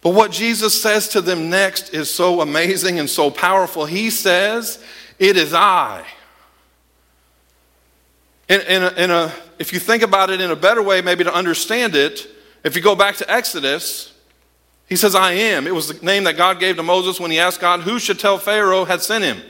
But 0.01 0.15
what 0.15 0.31
Jesus 0.31 0.81
says 0.81 1.09
to 1.09 1.21
them 1.21 1.49
next 1.49 1.93
is 1.93 2.09
so 2.09 2.41
amazing 2.41 2.99
and 2.99 3.07
so 3.09 3.29
powerful. 3.29 3.85
He 3.85 4.09
says, 4.09 4.83
It 5.19 5.37
is 5.37 5.53
I. 5.53 6.05
In, 8.49 8.61
in, 8.61 8.83
a, 8.83 8.89
in 8.97 9.11
a, 9.11 9.31
if 9.59 9.71
you 9.71 9.79
think 9.79 10.01
about 10.01 10.31
it 10.31 10.41
in 10.41 10.49
a 10.49 10.55
better 10.55 10.81
way, 10.81 11.01
maybe 11.01 11.23
to 11.23 11.33
understand 11.33 11.95
it, 11.95 12.27
if 12.63 12.75
you 12.75 12.81
go 12.81 12.95
back 12.95 13.15
to 13.17 13.31
Exodus, 13.31 14.11
he 14.91 14.97
says, 14.97 15.15
I 15.15 15.31
am. 15.31 15.67
It 15.67 15.73
was 15.73 15.87
the 15.87 16.05
name 16.05 16.25
that 16.25 16.35
God 16.35 16.59
gave 16.59 16.75
to 16.75 16.83
Moses 16.83 17.17
when 17.17 17.31
he 17.31 17.39
asked 17.39 17.61
God 17.61 17.79
who 17.79 17.97
should 17.97 18.19
tell 18.19 18.37
Pharaoh 18.37 18.83
had 18.83 19.01
sent 19.01 19.23
him. 19.23 19.41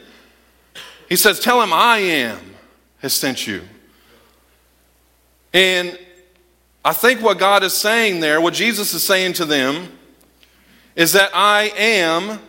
He 1.09 1.15
says, 1.15 1.39
Tell 1.39 1.59
him 1.63 1.73
I 1.73 1.97
am 1.97 2.37
has 2.99 3.15
sent 3.15 3.47
you. 3.47 3.63
And 5.51 5.97
I 6.85 6.93
think 6.93 7.23
what 7.23 7.39
God 7.39 7.63
is 7.63 7.73
saying 7.73 8.19
there, 8.19 8.39
what 8.39 8.53
Jesus 8.53 8.93
is 8.93 9.01
saying 9.01 9.33
to 9.33 9.45
them, 9.45 9.97
is 10.95 11.13
that 11.13 11.31
I 11.33 11.73
am, 11.75 12.39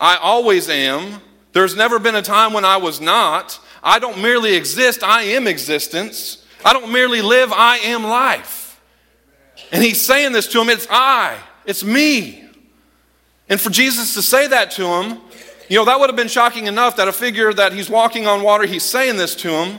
I 0.00 0.16
always 0.16 0.68
am. 0.68 1.20
There's 1.52 1.76
never 1.76 2.00
been 2.00 2.16
a 2.16 2.22
time 2.22 2.52
when 2.52 2.64
I 2.64 2.78
was 2.78 3.00
not. 3.00 3.60
I 3.84 4.00
don't 4.00 4.20
merely 4.20 4.56
exist, 4.56 5.04
I 5.04 5.22
am 5.22 5.46
existence. 5.46 6.44
I 6.64 6.72
don't 6.72 6.90
merely 6.90 7.22
live, 7.22 7.52
I 7.52 7.76
am 7.76 8.02
life. 8.02 8.80
And 9.70 9.80
he's 9.80 10.00
saying 10.00 10.32
this 10.32 10.48
to 10.48 10.60
him, 10.60 10.70
it's 10.70 10.88
I. 10.90 11.38
It's 11.64 11.84
me. 11.84 12.41
And 13.52 13.60
for 13.60 13.68
Jesus 13.68 14.14
to 14.14 14.22
say 14.22 14.46
that 14.46 14.70
to 14.70 14.86
him, 14.86 15.18
you 15.68 15.76
know, 15.76 15.84
that 15.84 16.00
would 16.00 16.08
have 16.08 16.16
been 16.16 16.26
shocking 16.26 16.68
enough 16.68 16.96
that 16.96 17.06
a 17.06 17.12
figure 17.12 17.52
that 17.52 17.74
he's 17.74 17.90
walking 17.90 18.26
on 18.26 18.42
water, 18.42 18.64
he's 18.64 18.82
saying 18.82 19.18
this 19.18 19.34
to 19.36 19.50
him. 19.50 19.78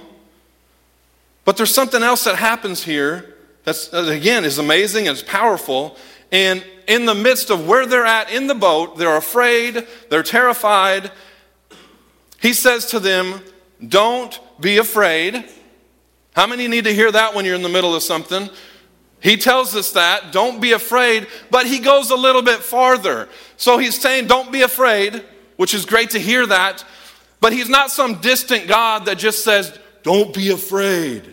But 1.43 1.57
there's 1.57 1.73
something 1.73 2.03
else 2.03 2.23
that 2.25 2.35
happens 2.35 2.83
here 2.83 3.33
that's, 3.63 3.87
that 3.87 4.07
again, 4.09 4.45
is 4.45 4.59
amazing 4.59 5.07
and 5.07 5.17
it's 5.17 5.27
powerful. 5.27 5.97
And 6.31 6.63
in 6.87 7.07
the 7.07 7.15
midst 7.15 7.49
of 7.49 7.67
where 7.67 7.87
they're 7.87 8.05
at 8.05 8.31
in 8.31 8.45
the 8.45 8.53
boat, 8.53 8.99
they're 8.99 9.17
afraid, 9.17 9.87
they're 10.11 10.21
terrified. 10.21 11.11
He 12.43 12.53
says 12.53 12.85
to 12.91 12.99
them, 12.99 13.41
Don't 13.87 14.39
be 14.59 14.77
afraid. 14.77 15.45
How 16.35 16.45
many 16.45 16.67
need 16.67 16.83
to 16.83 16.93
hear 16.93 17.11
that 17.11 17.33
when 17.33 17.43
you're 17.43 17.55
in 17.55 17.63
the 17.63 17.69
middle 17.69 17.95
of 17.95 18.03
something? 18.03 18.51
He 19.23 19.37
tells 19.37 19.73
us 19.73 19.93
that, 19.93 20.33
don't 20.33 20.59
be 20.59 20.73
afraid, 20.73 21.27
but 21.49 21.65
he 21.65 21.79
goes 21.79 22.11
a 22.11 22.15
little 22.15 22.41
bit 22.41 22.59
farther. 22.59 23.29
So 23.55 23.77
he's 23.77 23.99
saying, 23.99 24.27
don't 24.27 24.51
be 24.51 24.63
afraid, 24.63 25.23
which 25.55 25.73
is 25.73 25.85
great 25.85 26.09
to 26.09 26.19
hear 26.19 26.45
that, 26.45 26.83
but 27.39 27.53
he's 27.53 27.69
not 27.69 27.89
some 27.89 28.19
distant 28.19 28.67
God 28.67 29.05
that 29.05 29.17
just 29.17 29.41
says, 29.45 29.79
don't 30.03 30.33
be 30.33 30.49
afraid. 30.49 31.23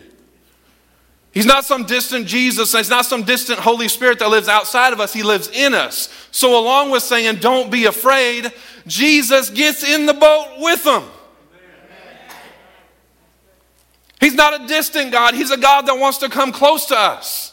He's 1.33 1.45
not 1.45 1.65
some 1.65 1.85
distant 1.85 2.27
Jesus, 2.27 2.73
and 2.73 2.79
he's 2.79 2.89
not 2.89 3.05
some 3.05 3.23
distant 3.23 3.59
Holy 3.59 3.89
Spirit 3.89 4.19
that 4.19 4.29
lives 4.29 4.47
outside 4.47 4.93
of 4.93 5.01
us, 5.01 5.11
he 5.11 5.23
lives 5.23 5.49
in 5.49 5.73
us. 5.73 6.07
So, 6.31 6.57
along 6.57 6.91
with 6.91 7.03
saying, 7.03 7.37
don't 7.37 7.69
be 7.69 7.85
afraid, 7.85 8.53
Jesus 8.87 9.49
gets 9.49 9.83
in 9.83 10.05
the 10.05 10.13
boat 10.13 10.47
with 10.59 10.85
them. 10.85 11.03
He's 14.21 14.35
not 14.35 14.61
a 14.61 14.67
distant 14.67 15.11
God, 15.11 15.33
he's 15.33 15.51
a 15.51 15.57
God 15.57 15.87
that 15.87 15.97
wants 15.97 16.19
to 16.19 16.29
come 16.29 16.53
close 16.53 16.85
to 16.85 16.97
us. 16.97 17.50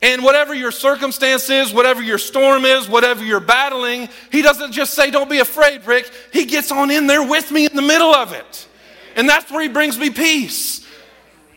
And 0.00 0.22
whatever 0.22 0.54
your 0.54 0.70
circumstance 0.70 1.50
is, 1.50 1.72
whatever 1.72 2.02
your 2.02 2.18
storm 2.18 2.64
is, 2.64 2.88
whatever 2.88 3.24
you're 3.24 3.40
battling, 3.40 4.08
he 4.30 4.42
doesn't 4.42 4.70
just 4.72 4.94
say, 4.94 5.10
Don't 5.10 5.28
be 5.28 5.40
afraid, 5.40 5.84
Rick. 5.86 6.10
He 6.32 6.44
gets 6.44 6.70
on 6.70 6.90
in 6.90 7.06
there 7.06 7.26
with 7.26 7.50
me 7.50 7.66
in 7.66 7.74
the 7.74 7.82
middle 7.82 8.14
of 8.14 8.32
it. 8.32 8.68
And 9.16 9.28
that's 9.28 9.50
where 9.50 9.62
he 9.62 9.68
brings 9.68 9.98
me 9.98 10.10
peace. 10.10 10.86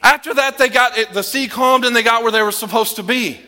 After 0.01 0.33
that, 0.33 0.57
they 0.57 0.69
got 0.69 0.97
it, 0.97 1.13
the 1.13 1.21
sea 1.21 1.47
calmed 1.47 1.85
and 1.85 1.95
they 1.95 2.01
got 2.01 2.23
where 2.23 2.31
they 2.31 2.41
were 2.41 2.51
supposed 2.51 2.95
to 2.95 3.03
be. 3.03 3.39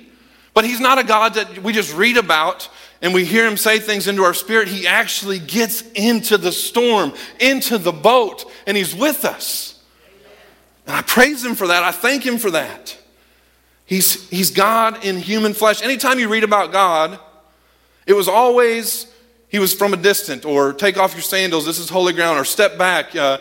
But 0.53 0.65
he's 0.65 0.79
not 0.79 0.99
a 0.99 1.03
God 1.03 1.33
that 1.33 1.63
we 1.63 1.73
just 1.73 1.95
read 1.95 2.17
about 2.17 2.69
and 3.01 3.13
we 3.13 3.25
hear 3.25 3.47
him 3.47 3.57
say 3.57 3.79
things 3.79 4.07
into 4.07 4.23
our 4.23 4.35
spirit. 4.35 4.67
He 4.67 4.85
actually 4.85 5.39
gets 5.39 5.81
into 5.93 6.37
the 6.37 6.51
storm, 6.51 7.13
into 7.39 7.79
the 7.79 7.91
boat, 7.91 8.45
and 8.67 8.77
he's 8.77 8.95
with 8.95 9.25
us. 9.25 9.83
And 10.85 10.95
I 10.95 11.01
praise 11.01 11.43
him 11.43 11.55
for 11.55 11.67
that. 11.67 11.83
I 11.83 11.91
thank 11.91 12.25
him 12.25 12.37
for 12.37 12.51
that. 12.51 12.97
He's, 13.93 14.27
he's 14.29 14.49
God 14.49 15.05
in 15.05 15.17
human 15.17 15.53
flesh. 15.53 15.83
Anytime 15.83 16.17
you 16.17 16.27
read 16.27 16.43
about 16.43 16.71
God, 16.71 17.19
it 18.07 18.13
was 18.13 18.27
always 18.27 19.05
he 19.49 19.59
was 19.59 19.71
from 19.71 19.93
a 19.93 19.97
distance, 19.97 20.45
or 20.45 20.73
take 20.73 20.97
off 20.97 21.13
your 21.13 21.21
sandals, 21.21 21.63
this 21.63 21.77
is 21.77 21.87
holy 21.87 22.11
ground, 22.11 22.39
or 22.39 22.43
step 22.43 22.75
back. 22.75 23.15
Uh, 23.15 23.37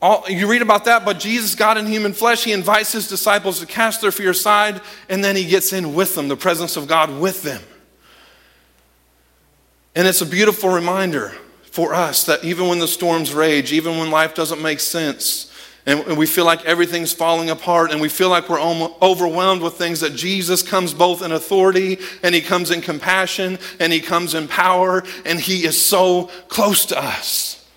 all, 0.00 0.24
you 0.28 0.48
read 0.48 0.62
about 0.62 0.84
that, 0.84 1.04
but 1.04 1.18
Jesus, 1.18 1.56
God 1.56 1.76
in 1.76 1.86
human 1.86 2.12
flesh, 2.12 2.44
he 2.44 2.52
invites 2.52 2.92
his 2.92 3.08
disciples 3.08 3.58
to 3.58 3.66
cast 3.66 4.00
their 4.00 4.12
fear 4.12 4.30
aside, 4.30 4.80
and 5.08 5.24
then 5.24 5.34
he 5.34 5.44
gets 5.44 5.72
in 5.72 5.92
with 5.92 6.14
them, 6.14 6.28
the 6.28 6.36
presence 6.36 6.76
of 6.76 6.86
God 6.86 7.18
with 7.18 7.42
them. 7.42 7.60
And 9.96 10.06
it's 10.06 10.20
a 10.20 10.26
beautiful 10.26 10.70
reminder 10.70 11.30
for 11.64 11.94
us 11.94 12.26
that 12.26 12.44
even 12.44 12.68
when 12.68 12.78
the 12.78 12.86
storms 12.86 13.34
rage, 13.34 13.72
even 13.72 13.98
when 13.98 14.12
life 14.12 14.36
doesn't 14.36 14.62
make 14.62 14.78
sense, 14.78 15.50
and 15.86 16.16
we 16.16 16.26
feel 16.26 16.46
like 16.46 16.64
everything's 16.64 17.12
falling 17.12 17.50
apart, 17.50 17.92
and 17.92 18.00
we 18.00 18.08
feel 18.08 18.30
like 18.30 18.48
we're 18.48 18.60
overwhelmed 19.02 19.60
with 19.60 19.74
things, 19.74 20.00
that 20.00 20.14
Jesus 20.14 20.62
comes 20.62 20.94
both 20.94 21.22
in 21.22 21.30
authority, 21.32 21.98
and 22.22 22.34
he 22.34 22.40
comes 22.40 22.70
in 22.70 22.80
compassion, 22.80 23.58
and 23.78 23.92
he 23.92 24.00
comes 24.00 24.34
in 24.34 24.48
power, 24.48 25.04
and 25.26 25.38
he 25.38 25.66
is 25.66 25.80
so 25.80 26.30
close 26.48 26.86
to 26.86 26.98
us. 26.98 27.68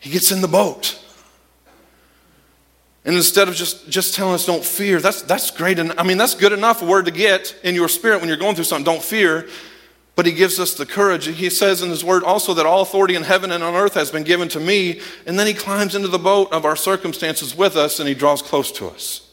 He 0.00 0.10
gets 0.10 0.32
in 0.32 0.40
the 0.40 0.48
boat. 0.48 0.98
And 3.04 3.16
instead 3.16 3.48
of 3.48 3.54
just, 3.54 3.88
just 3.88 4.14
telling 4.14 4.34
us 4.34 4.46
don't 4.46 4.64
fear, 4.64 5.00
that's, 5.00 5.22
that's 5.22 5.50
great. 5.50 5.78
And 5.78 5.92
I 5.98 6.02
mean, 6.02 6.18
that's 6.18 6.34
good 6.34 6.52
enough 6.52 6.82
a 6.82 6.86
word 6.86 7.06
to 7.06 7.10
get 7.10 7.56
in 7.64 7.74
your 7.74 7.88
spirit 7.88 8.20
when 8.20 8.28
you're 8.28 8.36
going 8.36 8.54
through 8.54 8.64
something. 8.64 8.84
Don't 8.84 9.02
fear. 9.02 9.48
But 10.14 10.26
he 10.26 10.32
gives 10.32 10.60
us 10.60 10.74
the 10.74 10.84
courage. 10.84 11.26
He 11.26 11.48
says 11.48 11.82
in 11.82 11.88
his 11.88 12.04
word 12.04 12.22
also 12.22 12.52
that 12.54 12.66
all 12.66 12.82
authority 12.82 13.14
in 13.14 13.22
heaven 13.22 13.50
and 13.50 13.64
on 13.64 13.74
earth 13.74 13.94
has 13.94 14.10
been 14.10 14.24
given 14.24 14.48
to 14.50 14.60
me. 14.60 15.00
And 15.26 15.38
then 15.38 15.46
he 15.46 15.54
climbs 15.54 15.94
into 15.94 16.08
the 16.08 16.18
boat 16.18 16.52
of 16.52 16.64
our 16.64 16.76
circumstances 16.76 17.56
with 17.56 17.76
us 17.76 17.98
and 17.98 18.08
he 18.08 18.14
draws 18.14 18.42
close 18.42 18.70
to 18.72 18.88
us. 18.88 19.30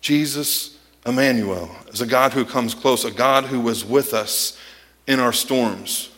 Jesus, 0.00 0.78
Emmanuel, 1.04 1.70
is 1.92 2.00
a 2.00 2.06
God 2.06 2.32
who 2.32 2.44
comes 2.44 2.74
close, 2.74 3.04
a 3.04 3.10
God 3.10 3.44
who 3.44 3.60
was 3.60 3.84
with 3.84 4.14
us 4.14 4.58
in 5.06 5.20
our 5.20 5.32
storms. 5.32 6.10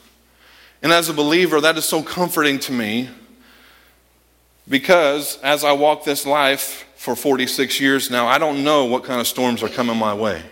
And 0.82 0.92
as 0.92 1.08
a 1.08 1.14
believer, 1.14 1.60
that 1.60 1.76
is 1.76 1.84
so 1.84 2.02
comforting 2.02 2.58
to 2.60 2.72
me 2.72 3.08
because 4.68 5.38
as 5.42 5.64
I 5.64 5.72
walk 5.72 6.04
this 6.04 6.24
life 6.24 6.86
for 6.96 7.16
46 7.16 7.80
years 7.80 8.10
now, 8.10 8.26
I 8.26 8.38
don't 8.38 8.64
know 8.64 8.84
what 8.84 9.04
kind 9.04 9.20
of 9.20 9.26
storms 9.26 9.62
are 9.62 9.68
coming 9.68 9.96
my 9.96 10.14
way. 10.14 10.42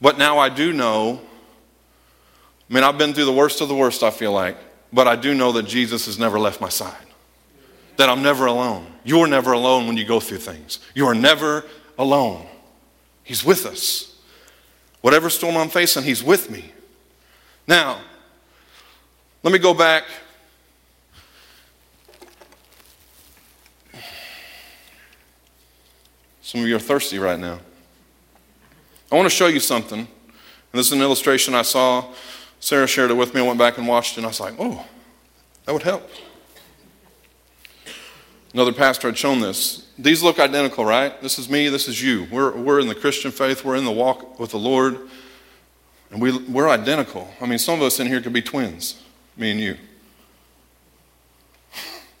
But 0.00 0.18
now 0.18 0.38
I 0.38 0.48
do 0.48 0.72
know. 0.72 1.20
I 2.68 2.74
mean, 2.74 2.84
I've 2.84 2.98
been 2.98 3.12
through 3.12 3.26
the 3.26 3.32
worst 3.32 3.60
of 3.60 3.68
the 3.68 3.74
worst, 3.74 4.02
I 4.02 4.10
feel 4.10 4.32
like. 4.32 4.56
But 4.92 5.06
I 5.06 5.16
do 5.16 5.34
know 5.34 5.52
that 5.52 5.64
Jesus 5.64 6.06
has 6.06 6.18
never 6.18 6.38
left 6.38 6.60
my 6.60 6.68
side. 6.68 6.96
That 7.96 8.08
I'm 8.08 8.22
never 8.22 8.46
alone. 8.46 8.86
You're 9.04 9.26
never 9.26 9.52
alone 9.52 9.86
when 9.86 9.96
you 9.96 10.04
go 10.04 10.20
through 10.20 10.38
things. 10.38 10.78
You 10.94 11.06
are 11.06 11.14
never 11.14 11.64
alone. 11.98 12.46
He's 13.22 13.44
with 13.44 13.66
us. 13.66 14.16
Whatever 15.00 15.30
storm 15.30 15.56
I'm 15.56 15.68
facing, 15.68 16.02
He's 16.02 16.22
with 16.22 16.50
me. 16.50 16.72
Now, 17.66 18.00
let 19.42 19.52
me 19.52 19.58
go 19.58 19.72
back. 19.74 20.04
Some 26.42 26.62
of 26.62 26.68
you 26.68 26.76
are 26.76 26.80
thirsty 26.80 27.18
right 27.18 27.38
now. 27.38 27.60
I 29.10 29.16
want 29.16 29.26
to 29.26 29.34
show 29.34 29.48
you 29.48 29.60
something. 29.60 29.98
And 30.00 30.08
this 30.78 30.86
is 30.86 30.92
an 30.92 31.02
illustration 31.02 31.54
I 31.54 31.62
saw. 31.62 32.12
Sarah 32.60 32.86
shared 32.86 33.10
it 33.10 33.14
with 33.14 33.34
me. 33.34 33.40
I 33.40 33.46
went 33.46 33.58
back 33.58 33.78
and 33.78 33.88
watched 33.88 34.12
it, 34.12 34.18
and 34.18 34.26
I 34.26 34.28
was 34.28 34.40
like, 34.40 34.54
oh, 34.58 34.86
that 35.64 35.72
would 35.72 35.82
help. 35.82 36.08
Another 38.52 38.72
pastor 38.72 39.08
had 39.08 39.16
shown 39.16 39.40
this. 39.40 39.88
These 39.98 40.22
look 40.22 40.38
identical, 40.38 40.84
right? 40.84 41.20
This 41.22 41.38
is 41.38 41.48
me, 41.48 41.68
this 41.68 41.88
is 41.88 42.02
you. 42.02 42.26
We're, 42.30 42.56
we're 42.56 42.80
in 42.80 42.88
the 42.88 42.94
Christian 42.94 43.30
faith, 43.30 43.64
we're 43.64 43.76
in 43.76 43.84
the 43.84 43.92
walk 43.92 44.38
with 44.40 44.50
the 44.50 44.58
Lord, 44.58 44.98
and 46.10 46.20
we, 46.20 46.36
we're 46.36 46.68
identical. 46.68 47.32
I 47.40 47.46
mean, 47.46 47.58
some 47.58 47.76
of 47.76 47.82
us 47.82 48.00
in 48.00 48.06
here 48.06 48.20
could 48.20 48.32
be 48.32 48.42
twins 48.42 49.02
me 49.36 49.50
and 49.52 49.60
you. 49.60 49.76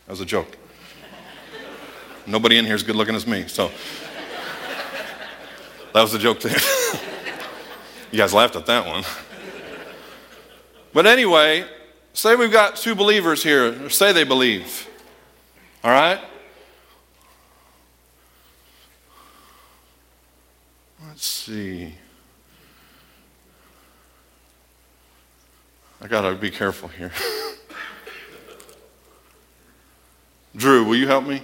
That 0.06 0.12
was 0.12 0.20
a 0.20 0.26
joke. 0.26 0.56
Nobody 2.26 2.56
in 2.56 2.64
here 2.64 2.74
is 2.74 2.82
good 2.82 2.96
looking 2.96 3.14
as 3.14 3.26
me, 3.26 3.46
so 3.46 3.70
that 5.92 6.02
was 6.02 6.14
a 6.14 6.18
joke 6.18 6.40
too. 6.40 6.50
you 8.10 8.18
guys 8.18 8.32
laughed 8.32 8.56
at 8.56 8.66
that 8.66 8.86
one. 8.86 9.04
But 10.92 11.06
anyway, 11.06 11.64
say 12.12 12.34
we've 12.34 12.52
got 12.52 12.76
two 12.76 12.94
believers 12.94 13.42
here, 13.42 13.86
or 13.86 13.90
say 13.90 14.12
they 14.12 14.24
believe. 14.24 14.88
All 15.82 15.90
right? 15.90 16.20
Let's 21.06 21.26
see. 21.26 21.94
I 26.02 26.06
got 26.06 26.22
to 26.22 26.34
be 26.34 26.50
careful 26.50 26.88
here. 26.88 27.12
Drew, 30.56 30.84
will 30.84 30.96
you 30.96 31.06
help 31.06 31.26
me? 31.26 31.42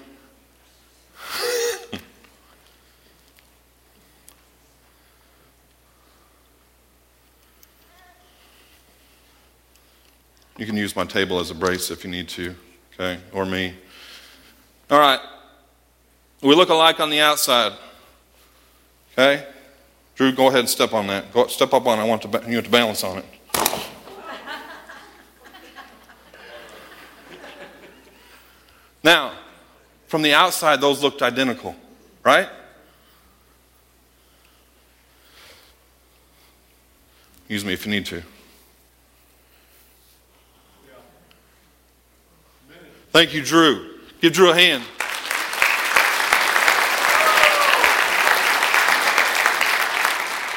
You 10.59 10.67
can 10.67 10.77
use 10.77 10.97
my 10.97 11.05
table 11.05 11.39
as 11.39 11.51
a 11.51 11.55
brace 11.55 11.91
if 11.91 12.05
you 12.05 12.11
need 12.11 12.29
to, 12.31 12.55
okay? 12.95 13.21
Or 13.33 13.45
me. 13.45 13.75
All 14.91 14.99
right. 14.99 15.21
We 16.43 16.55
look 16.55 16.69
alike 16.69 17.01
on 17.01 17.11
the 17.11 17.21
outside. 17.21 17.73
Okay? 19.13 19.47
Drew, 20.15 20.33
go 20.33 20.49
ahead 20.49 20.61
and 20.61 20.69
step 20.69 20.93
on 20.93 21.07
that. 21.09 21.33
Go, 21.33 21.47
step 21.47 21.73
up 21.75 21.87
on 21.87 21.99
it. 21.99 22.03
I 22.03 22.05
want 22.05 22.23
to, 22.23 22.51
you 22.51 22.63
to 22.63 22.71
balance 22.71 23.05
on 23.05 23.19
it. 23.19 23.25
Now, 29.03 29.35
from 30.09 30.23
the 30.23 30.35
outside, 30.35 30.81
those 30.81 31.03
looked 31.03 31.23
identical, 31.23 31.77
right? 32.25 32.49
Use 37.47 37.65
me 37.65 37.73
if 37.73 37.87
you 37.87 37.93
need 37.93 38.07
to. 38.07 38.23
Thank 43.17 43.33
you, 43.33 43.43
Drew. 43.43 43.95
Give 44.21 44.31
Drew 44.31 44.51
a 44.51 44.55
hand. 44.55 44.83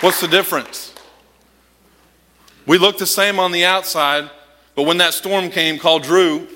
What's 0.01 0.19
the 0.19 0.27
difference? 0.27 0.93
We 2.65 2.77
look 2.77 2.97
the 2.97 3.05
same 3.05 3.39
on 3.39 3.53
the 3.53 3.63
outside, 3.63 4.29
but 4.75 4.83
when 4.83 4.97
that 4.97 5.13
storm 5.13 5.49
came 5.51 5.79
called 5.79 6.03
Drew, 6.03 6.49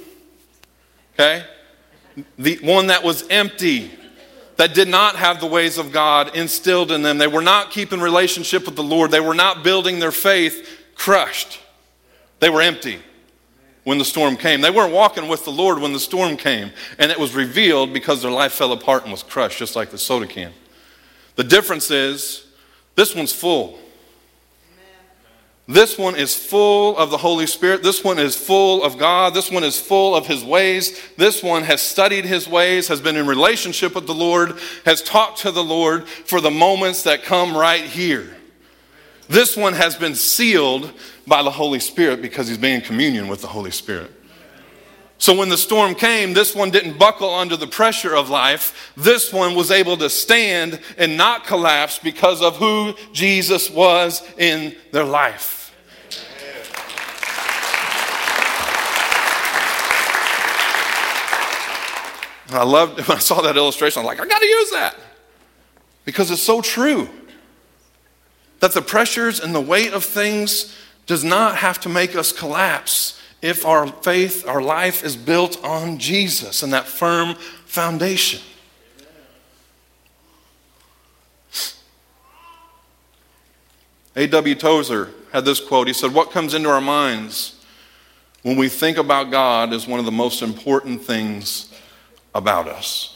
okay, 1.13 1.45
the 2.37 2.57
one 2.57 2.87
that 2.87 3.01
was 3.01 3.25
empty, 3.29 3.89
that 4.57 4.73
did 4.73 4.89
not 4.89 5.15
have 5.15 5.39
the 5.39 5.47
ways 5.47 5.77
of 5.77 5.93
God 5.93 6.35
instilled 6.35 6.91
in 6.91 7.01
them. 7.01 7.17
They 7.17 7.27
were 7.27 7.41
not 7.41 7.71
keeping 7.71 8.01
relationship 8.01 8.65
with 8.65 8.75
the 8.75 8.83
Lord. 8.83 9.09
They 9.09 9.21
were 9.21 9.33
not 9.33 9.63
building 9.63 9.99
their 9.99 10.11
faith, 10.11 10.67
crushed. 10.95 11.61
They 12.41 12.49
were 12.49 12.61
empty 12.61 12.99
when 13.83 13.97
the 13.97 14.05
storm 14.05 14.37
came. 14.37 14.61
They 14.61 14.71
weren't 14.71 14.93
walking 14.93 15.27
with 15.27 15.45
the 15.45 15.51
Lord 15.51 15.79
when 15.79 15.93
the 15.93 15.99
storm 15.99 16.37
came. 16.37 16.71
And 16.97 17.11
it 17.11 17.19
was 17.19 17.35
revealed 17.35 17.93
because 17.93 18.21
their 18.21 18.31
life 18.31 18.53
fell 18.53 18.71
apart 18.71 19.03
and 19.03 19.11
was 19.11 19.23
crushed, 19.23 19.59
just 19.59 19.75
like 19.75 19.91
the 19.91 19.97
soda 19.97 20.27
can. 20.27 20.53
The 21.35 21.43
difference 21.43 21.91
is 21.91 22.45
this 22.95 23.15
one's 23.15 23.33
full. 23.33 23.79
This 25.65 25.97
one 25.97 26.17
is 26.17 26.35
full 26.35 26.97
of 26.97 27.09
the 27.09 27.17
Holy 27.17 27.47
Spirit. 27.47 27.83
This 27.83 28.03
one 28.03 28.19
is 28.19 28.35
full 28.35 28.83
of 28.83 28.97
God. 28.97 29.33
This 29.33 29.49
one 29.49 29.63
is 29.63 29.79
full 29.79 30.13
of 30.13 30.27
His 30.27 30.43
ways. 30.43 30.99
This 31.15 31.41
one 31.41 31.63
has 31.63 31.81
studied 31.81 32.25
His 32.25 32.49
ways, 32.49 32.89
has 32.89 32.99
been 32.99 33.15
in 33.15 33.27
relationship 33.27 33.95
with 33.95 34.05
the 34.05 34.13
Lord, 34.13 34.59
has 34.85 35.01
talked 35.01 35.39
to 35.39 35.51
the 35.51 35.63
Lord 35.63 36.05
for 36.07 36.41
the 36.41 36.51
moments 36.51 37.03
that 37.03 37.23
come 37.23 37.55
right 37.55 37.85
here. 37.85 38.35
This 39.29 39.55
one 39.55 39.73
has 39.73 39.95
been 39.95 40.15
sealed 40.15 40.91
by 41.25 41.41
the 41.41 41.51
Holy 41.51 41.79
Spirit 41.79 42.21
because 42.21 42.47
he's 42.47 42.57
been 42.57 42.75
in 42.75 42.81
communion 42.81 43.27
with 43.27 43.41
the 43.41 43.47
Holy 43.47 43.71
Spirit. 43.71 44.11
So 45.17 45.33
when 45.33 45.47
the 45.47 45.57
storm 45.57 45.95
came, 45.95 46.33
this 46.33 46.53
one 46.53 46.69
didn't 46.69 46.99
buckle 46.99 47.33
under 47.33 47.55
the 47.55 47.67
pressure 47.67 48.13
of 48.13 48.29
life. 48.29 48.91
This 48.97 49.31
one 49.31 49.55
was 49.55 49.71
able 49.71 49.95
to 49.97 50.09
stand 50.09 50.81
and 50.97 51.15
not 51.15 51.45
collapse 51.45 51.97
because 51.97 52.41
of 52.41 52.57
who 52.57 52.93
Jesus 53.13 53.69
was 53.69 54.21
in 54.37 54.75
their 54.91 55.05
life. 55.05 55.63
I 62.49 62.63
loved 62.63 62.97
when 63.07 63.17
I 63.17 63.19
saw 63.19 63.41
that 63.41 63.55
illustration. 63.55 64.01
I'm 64.01 64.05
like, 64.05 64.19
I 64.19 64.27
got 64.27 64.39
to 64.39 64.45
use 64.45 64.71
that 64.71 64.97
because 66.03 66.31
it's 66.31 66.43
so 66.43 66.61
true 66.61 67.07
that 68.63 68.71
the 68.71 68.81
pressures 68.81 69.41
and 69.41 69.53
the 69.53 69.59
weight 69.59 69.91
of 69.91 70.05
things 70.05 70.73
does 71.05 71.21
not 71.21 71.57
have 71.57 71.81
to 71.81 71.89
make 71.89 72.15
us 72.15 72.31
collapse 72.31 73.21
if 73.41 73.65
our 73.65 73.87
faith, 73.87 74.47
our 74.47 74.61
life 74.61 75.03
is 75.03 75.17
built 75.17 75.61
on 75.65 75.99
Jesus 75.99 76.63
and 76.63 76.71
that 76.71 76.87
firm 76.87 77.35
foundation. 77.65 78.39
A.W. 84.15 84.55
Tozer 84.55 85.09
had 85.33 85.43
this 85.43 85.59
quote. 85.59 85.87
He 85.87 85.93
said, 85.93 86.13
What 86.13 86.31
comes 86.31 86.53
into 86.53 86.69
our 86.69 86.79
minds 86.79 87.61
when 88.43 88.55
we 88.55 88.69
think 88.69 88.97
about 88.97 89.29
God 89.29 89.73
is 89.73 89.89
one 89.89 89.99
of 89.99 90.05
the 90.05 90.11
most 90.13 90.41
important 90.41 91.01
things 91.01 91.69
about 92.33 92.69
us. 92.69 93.12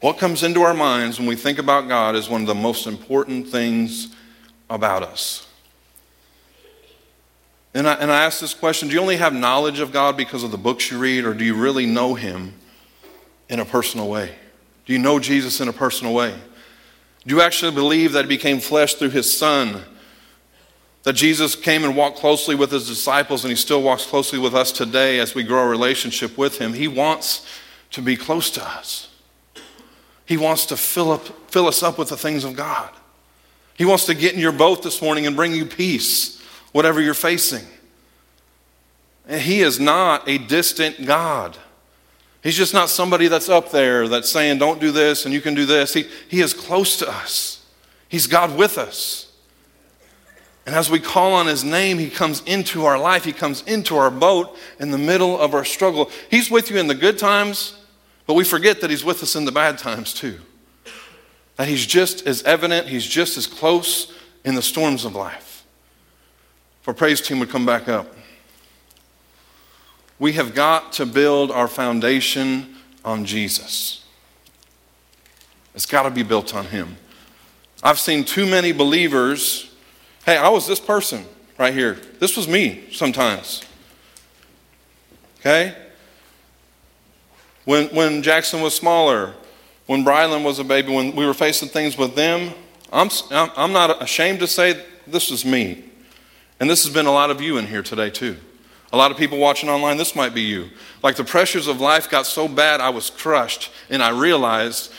What 0.00 0.18
comes 0.18 0.42
into 0.42 0.62
our 0.62 0.74
minds 0.74 1.18
when 1.18 1.26
we 1.26 1.36
think 1.36 1.58
about 1.58 1.88
God 1.88 2.16
is 2.16 2.28
one 2.28 2.42
of 2.42 2.46
the 2.46 2.54
most 2.54 2.86
important 2.86 3.48
things 3.48 4.14
about 4.68 5.02
us. 5.02 5.46
And 7.72 7.88
I, 7.88 7.94
and 7.94 8.10
I 8.10 8.24
ask 8.24 8.40
this 8.40 8.54
question 8.54 8.88
Do 8.88 8.94
you 8.94 9.00
only 9.00 9.16
have 9.16 9.32
knowledge 9.32 9.80
of 9.80 9.92
God 9.92 10.16
because 10.16 10.42
of 10.42 10.50
the 10.50 10.58
books 10.58 10.90
you 10.90 10.98
read, 10.98 11.24
or 11.24 11.34
do 11.34 11.44
you 11.44 11.54
really 11.54 11.86
know 11.86 12.14
Him 12.14 12.54
in 13.48 13.60
a 13.60 13.64
personal 13.64 14.08
way? 14.08 14.34
Do 14.84 14.92
you 14.92 14.98
know 14.98 15.18
Jesus 15.18 15.60
in 15.60 15.68
a 15.68 15.72
personal 15.72 16.14
way? 16.14 16.34
Do 17.26 17.34
you 17.34 17.40
actually 17.40 17.72
believe 17.72 18.12
that 18.12 18.24
He 18.24 18.28
became 18.28 18.60
flesh 18.60 18.94
through 18.94 19.10
His 19.10 19.36
Son? 19.36 19.82
That 21.02 21.14
Jesus 21.14 21.54
came 21.54 21.84
and 21.84 21.94
walked 21.94 22.18
closely 22.18 22.56
with 22.56 22.72
his 22.72 22.88
disciples, 22.88 23.44
and 23.44 23.50
he 23.50 23.56
still 23.56 23.80
walks 23.80 24.04
closely 24.04 24.40
with 24.40 24.56
us 24.56 24.72
today 24.72 25.20
as 25.20 25.36
we 25.36 25.44
grow 25.44 25.62
a 25.62 25.68
relationship 25.68 26.36
with 26.36 26.58
him. 26.58 26.72
He 26.72 26.88
wants 26.88 27.46
to 27.92 28.02
be 28.02 28.16
close 28.16 28.50
to 28.50 28.68
us. 28.68 29.15
He 30.26 30.36
wants 30.36 30.66
to 30.66 30.76
fill, 30.76 31.12
up, 31.12 31.50
fill 31.50 31.66
us 31.66 31.82
up 31.82 31.98
with 31.98 32.08
the 32.08 32.16
things 32.16 32.44
of 32.44 32.56
God. 32.56 32.90
He 33.74 33.84
wants 33.84 34.06
to 34.06 34.14
get 34.14 34.34
in 34.34 34.40
your 34.40 34.52
boat 34.52 34.82
this 34.82 35.00
morning 35.00 35.26
and 35.26 35.36
bring 35.36 35.54
you 35.54 35.64
peace, 35.64 36.40
whatever 36.72 37.00
you're 37.00 37.14
facing. 37.14 37.64
And 39.28 39.40
he 39.40 39.62
is 39.62 39.78
not 39.78 40.28
a 40.28 40.38
distant 40.38 41.06
God. 41.06 41.56
He's 42.42 42.56
just 42.56 42.74
not 42.74 42.90
somebody 42.90 43.28
that's 43.28 43.48
up 43.48 43.70
there 43.70 44.08
that's 44.08 44.30
saying, 44.30 44.58
don't 44.58 44.80
do 44.80 44.92
this 44.92 45.24
and 45.24 45.34
you 45.34 45.40
can 45.40 45.54
do 45.54 45.66
this. 45.66 45.94
He, 45.94 46.04
he 46.28 46.40
is 46.40 46.54
close 46.54 46.96
to 46.98 47.08
us, 47.08 47.64
He's 48.08 48.26
God 48.26 48.56
with 48.56 48.78
us. 48.78 49.32
And 50.64 50.74
as 50.74 50.90
we 50.90 50.98
call 50.98 51.32
on 51.32 51.46
his 51.46 51.62
name, 51.62 51.96
he 51.96 52.10
comes 52.10 52.42
into 52.42 52.86
our 52.86 52.98
life. 52.98 53.24
He 53.24 53.32
comes 53.32 53.62
into 53.62 53.96
our 53.96 54.10
boat 54.10 54.56
in 54.80 54.90
the 54.90 54.98
middle 54.98 55.38
of 55.38 55.54
our 55.54 55.64
struggle. 55.64 56.10
He's 56.28 56.50
with 56.50 56.70
you 56.70 56.78
in 56.78 56.88
the 56.88 56.94
good 56.94 57.18
times, 57.18 57.76
but 58.26 58.34
we 58.34 58.44
forget 58.44 58.80
that 58.80 58.90
he's 58.90 59.04
with 59.04 59.22
us 59.22 59.36
in 59.36 59.44
the 59.44 59.52
bad 59.52 59.78
times 59.78 60.12
too. 60.12 60.38
That 61.56 61.68
he's 61.68 61.86
just 61.86 62.26
as 62.26 62.42
evident, 62.42 62.88
he's 62.88 63.06
just 63.06 63.36
as 63.36 63.46
close 63.46 64.12
in 64.44 64.54
the 64.54 64.62
storms 64.62 65.04
of 65.04 65.14
life. 65.14 65.64
If 66.82 66.88
our 66.88 66.94
praise 66.94 67.20
team 67.20 67.38
would 67.40 67.50
come 67.50 67.66
back 67.66 67.88
up. 67.88 68.12
We 70.18 70.32
have 70.32 70.54
got 70.54 70.92
to 70.94 71.06
build 71.06 71.50
our 71.50 71.68
foundation 71.68 72.76
on 73.04 73.24
Jesus. 73.24 74.04
It's 75.74 75.86
got 75.86 76.04
to 76.04 76.10
be 76.10 76.22
built 76.22 76.54
on 76.54 76.66
him. 76.66 76.96
I've 77.82 77.98
seen 77.98 78.24
too 78.24 78.46
many 78.46 78.72
believers 78.72 79.66
Hey, 80.26 80.36
I 80.36 80.48
was 80.48 80.66
this 80.66 80.80
person 80.80 81.24
right 81.56 81.72
here. 81.72 81.96
This 82.18 82.36
was 82.36 82.48
me 82.48 82.88
sometimes. 82.90 83.62
Okay? 85.38 85.72
When, 87.66 87.88
when 87.88 88.22
Jackson 88.22 88.62
was 88.62 88.74
smaller, 88.74 89.34
when 89.84 90.02
Brylan 90.02 90.42
was 90.42 90.58
a 90.58 90.64
baby, 90.64 90.94
when 90.94 91.14
we 91.14 91.26
were 91.26 91.34
facing 91.34 91.68
things 91.68 91.98
with 91.98 92.14
them, 92.14 92.54
I'm, 92.90 93.10
I'm 93.30 93.72
not 93.72 94.02
ashamed 94.02 94.40
to 94.40 94.46
say 94.46 94.82
this 95.06 95.30
is 95.30 95.44
me. 95.44 95.84
And 96.58 96.70
this 96.70 96.84
has 96.84 96.94
been 96.94 97.04
a 97.04 97.12
lot 97.12 97.30
of 97.30 97.42
you 97.42 97.58
in 97.58 97.66
here 97.66 97.82
today, 97.82 98.08
too. 98.08 98.38
A 98.92 98.96
lot 98.96 99.10
of 99.10 99.18
people 99.18 99.36
watching 99.36 99.68
online, 99.68 99.98
this 99.98 100.16
might 100.16 100.32
be 100.32 100.40
you. 100.40 100.70
Like 101.02 101.16
the 101.16 101.24
pressures 101.24 101.66
of 101.66 101.78
life 101.78 102.08
got 102.08 102.24
so 102.24 102.48
bad, 102.48 102.80
I 102.80 102.88
was 102.88 103.10
crushed, 103.10 103.70
and 103.90 104.02
I 104.02 104.08
realized 104.08 104.90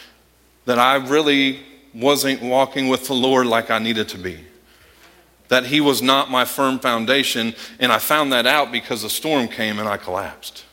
that 0.66 0.78
I 0.78 0.96
really 0.98 1.62
wasn't 1.96 2.44
walking 2.44 2.90
with 2.90 3.08
the 3.08 3.16
Lord 3.16 3.48
like 3.48 3.72
I 3.72 3.80
needed 3.80 4.08
to 4.10 4.20
be 4.20 4.42
that 5.48 5.66
he 5.68 5.80
was 5.80 6.02
not 6.02 6.30
my 6.30 6.46
firm 6.46 6.80
foundation, 6.80 7.56
and 7.80 7.92
I 7.92 8.00
found 8.00 8.34
that 8.34 8.46
out 8.46 8.72
because 8.72 9.04
a 9.04 9.10
storm 9.10 9.48
came 9.48 9.80
and 9.80 9.88
I 9.88 9.98
collapsed. 9.98 10.66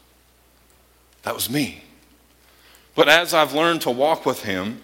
That 1.22 1.34
was 1.34 1.48
me. 1.48 1.83
But 2.94 3.08
as 3.08 3.34
I've 3.34 3.52
learned 3.52 3.82
to 3.82 3.90
walk 3.90 4.24
with 4.24 4.42
him, 4.42 4.80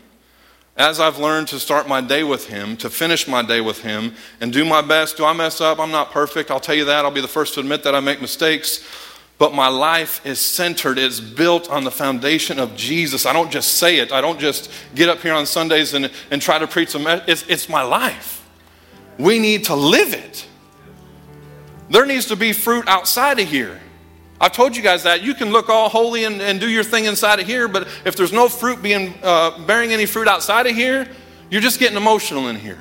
as 0.77 0.99
I've 0.99 1.19
learned 1.19 1.49
to 1.49 1.61
start 1.61 1.89
my 1.89 2.01
day 2.01 2.25
with 2.25 2.47
him, 2.47 2.77
to 2.79 2.89
finish 2.89 3.29
my 3.29 3.43
day 3.43 3.61
with 3.61 3.83
him, 3.83 4.15
and 4.41 4.53
do 4.53 4.65
my 4.65 4.81
best, 4.81 5.17
do 5.17 5.25
I 5.25 5.33
mess 5.33 5.61
up? 5.61 5.79
I'm 5.79 5.91
not 5.91 6.11
perfect. 6.11 6.51
I'll 6.51 6.61
tell 6.61 6.75
you 6.75 6.87
that. 6.87 7.05
I'll 7.05 7.11
be 7.11 7.21
the 7.21 7.29
first 7.29 7.55
to 7.55 7.61
admit 7.61 7.83
that 7.83 7.95
I 7.95 8.01
make 8.01 8.21
mistakes. 8.21 8.85
But 9.37 9.55
my 9.55 9.69
life 9.69 10.25
is 10.27 10.39
centered, 10.39 10.99
it's 10.99 11.19
built 11.19 11.71
on 11.71 11.85
the 11.85 11.91
foundation 11.91 12.59
of 12.59 12.77
Jesus. 12.77 13.25
I 13.25 13.33
don't 13.33 13.51
just 13.51 13.79
say 13.79 13.97
it, 13.97 14.13
I 14.13 14.21
don't 14.21 14.39
just 14.39 14.71
get 14.95 15.09
up 15.09 15.21
here 15.21 15.33
on 15.33 15.47
Sundays 15.47 15.95
and, 15.95 16.11
and 16.31 16.43
try 16.43 16.59
to 16.59 16.67
preach 16.67 16.95
a 16.95 16.99
message. 16.99 17.27
It's, 17.27 17.45
it's 17.49 17.69
my 17.69 17.81
life. 17.83 18.47
We 19.19 19.39
need 19.39 19.65
to 19.65 19.75
live 19.75 20.13
it. 20.13 20.47
There 21.89 22.05
needs 22.05 22.27
to 22.27 22.37
be 22.37 22.53
fruit 22.53 22.87
outside 22.87 23.39
of 23.39 23.49
here. 23.49 23.81
I've 24.41 24.53
told 24.53 24.75
you 24.75 24.83
guys 24.83 25.03
that. 25.03 25.23
You 25.23 25.35
can 25.35 25.51
look 25.51 25.69
all 25.69 25.91
holy 25.91 26.25
and, 26.25 26.41
and 26.41 26.59
do 26.59 26.69
your 26.69 26.83
thing 26.83 27.05
inside 27.05 27.41
of 27.41 27.47
here, 27.47 27.69
but 27.69 27.87
if 28.07 28.17
there's 28.17 28.33
no 28.33 28.49
fruit 28.49 28.83
being 28.83 29.13
uh, 29.23 29.59
bearing 29.67 29.93
any 29.93 30.07
fruit 30.07 30.29
outside 30.29 30.67
of 30.67 30.75
here, 30.75 31.07
you're 31.51 31.61
just 31.61 31.79
getting 31.79 31.97
emotional 31.97 32.49
in 32.49 32.57
here. 32.57 32.79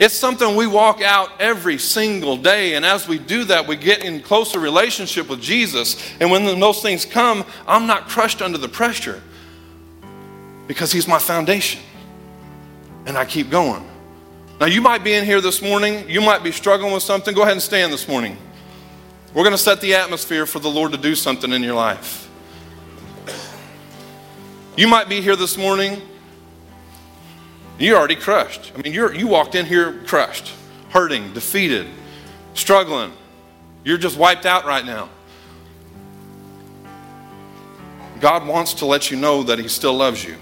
It's 0.00 0.14
something 0.14 0.56
we 0.56 0.66
walk 0.66 1.02
out 1.02 1.28
every 1.40 1.78
single 1.78 2.36
day, 2.36 2.74
and 2.74 2.86
as 2.86 3.06
we 3.06 3.18
do 3.18 3.44
that, 3.44 3.68
we 3.68 3.76
get 3.76 4.02
in 4.02 4.22
closer 4.22 4.58
relationship 4.58 5.28
with 5.28 5.42
Jesus. 5.42 6.10
And 6.18 6.30
when 6.30 6.58
those 6.58 6.80
things 6.80 7.04
come, 7.04 7.44
I'm 7.68 7.86
not 7.86 8.08
crushed 8.08 8.40
under 8.40 8.56
the 8.56 8.68
pressure 8.68 9.22
because 10.66 10.90
He's 10.90 11.06
my 11.06 11.18
foundation, 11.18 11.82
and 13.04 13.16
I 13.16 13.26
keep 13.26 13.50
going. 13.50 13.86
Now, 14.58 14.66
you 14.66 14.80
might 14.80 15.04
be 15.04 15.12
in 15.12 15.24
here 15.24 15.40
this 15.40 15.62
morning, 15.62 16.08
you 16.08 16.22
might 16.22 16.42
be 16.42 16.50
struggling 16.50 16.92
with 16.92 17.02
something. 17.02 17.34
Go 17.34 17.42
ahead 17.42 17.52
and 17.52 17.62
stand 17.62 17.92
this 17.92 18.08
morning. 18.08 18.36
We're 19.32 19.44
going 19.44 19.52
to 19.52 19.58
set 19.58 19.80
the 19.80 19.94
atmosphere 19.94 20.44
for 20.44 20.58
the 20.58 20.68
Lord 20.68 20.90
to 20.92 20.98
do 20.98 21.14
something 21.14 21.52
in 21.52 21.62
your 21.62 21.74
life. 21.74 22.28
You 24.76 24.88
might 24.88 25.08
be 25.08 25.20
here 25.20 25.36
this 25.36 25.56
morning, 25.56 26.00
you're 27.78 27.96
already 27.96 28.16
crushed. 28.16 28.72
I 28.74 28.82
mean, 28.82 28.92
you're, 28.92 29.14
you 29.14 29.26
walked 29.26 29.54
in 29.54 29.66
here 29.66 30.02
crushed, 30.04 30.52
hurting, 30.90 31.32
defeated, 31.32 31.86
struggling. 32.54 33.12
You're 33.84 33.98
just 33.98 34.18
wiped 34.18 34.46
out 34.46 34.64
right 34.64 34.84
now. 34.84 35.08
God 38.20 38.46
wants 38.46 38.74
to 38.74 38.86
let 38.86 39.10
you 39.10 39.16
know 39.16 39.42
that 39.44 39.58
He 39.58 39.68
still 39.68 39.94
loves 39.94 40.24
you, 40.24 40.36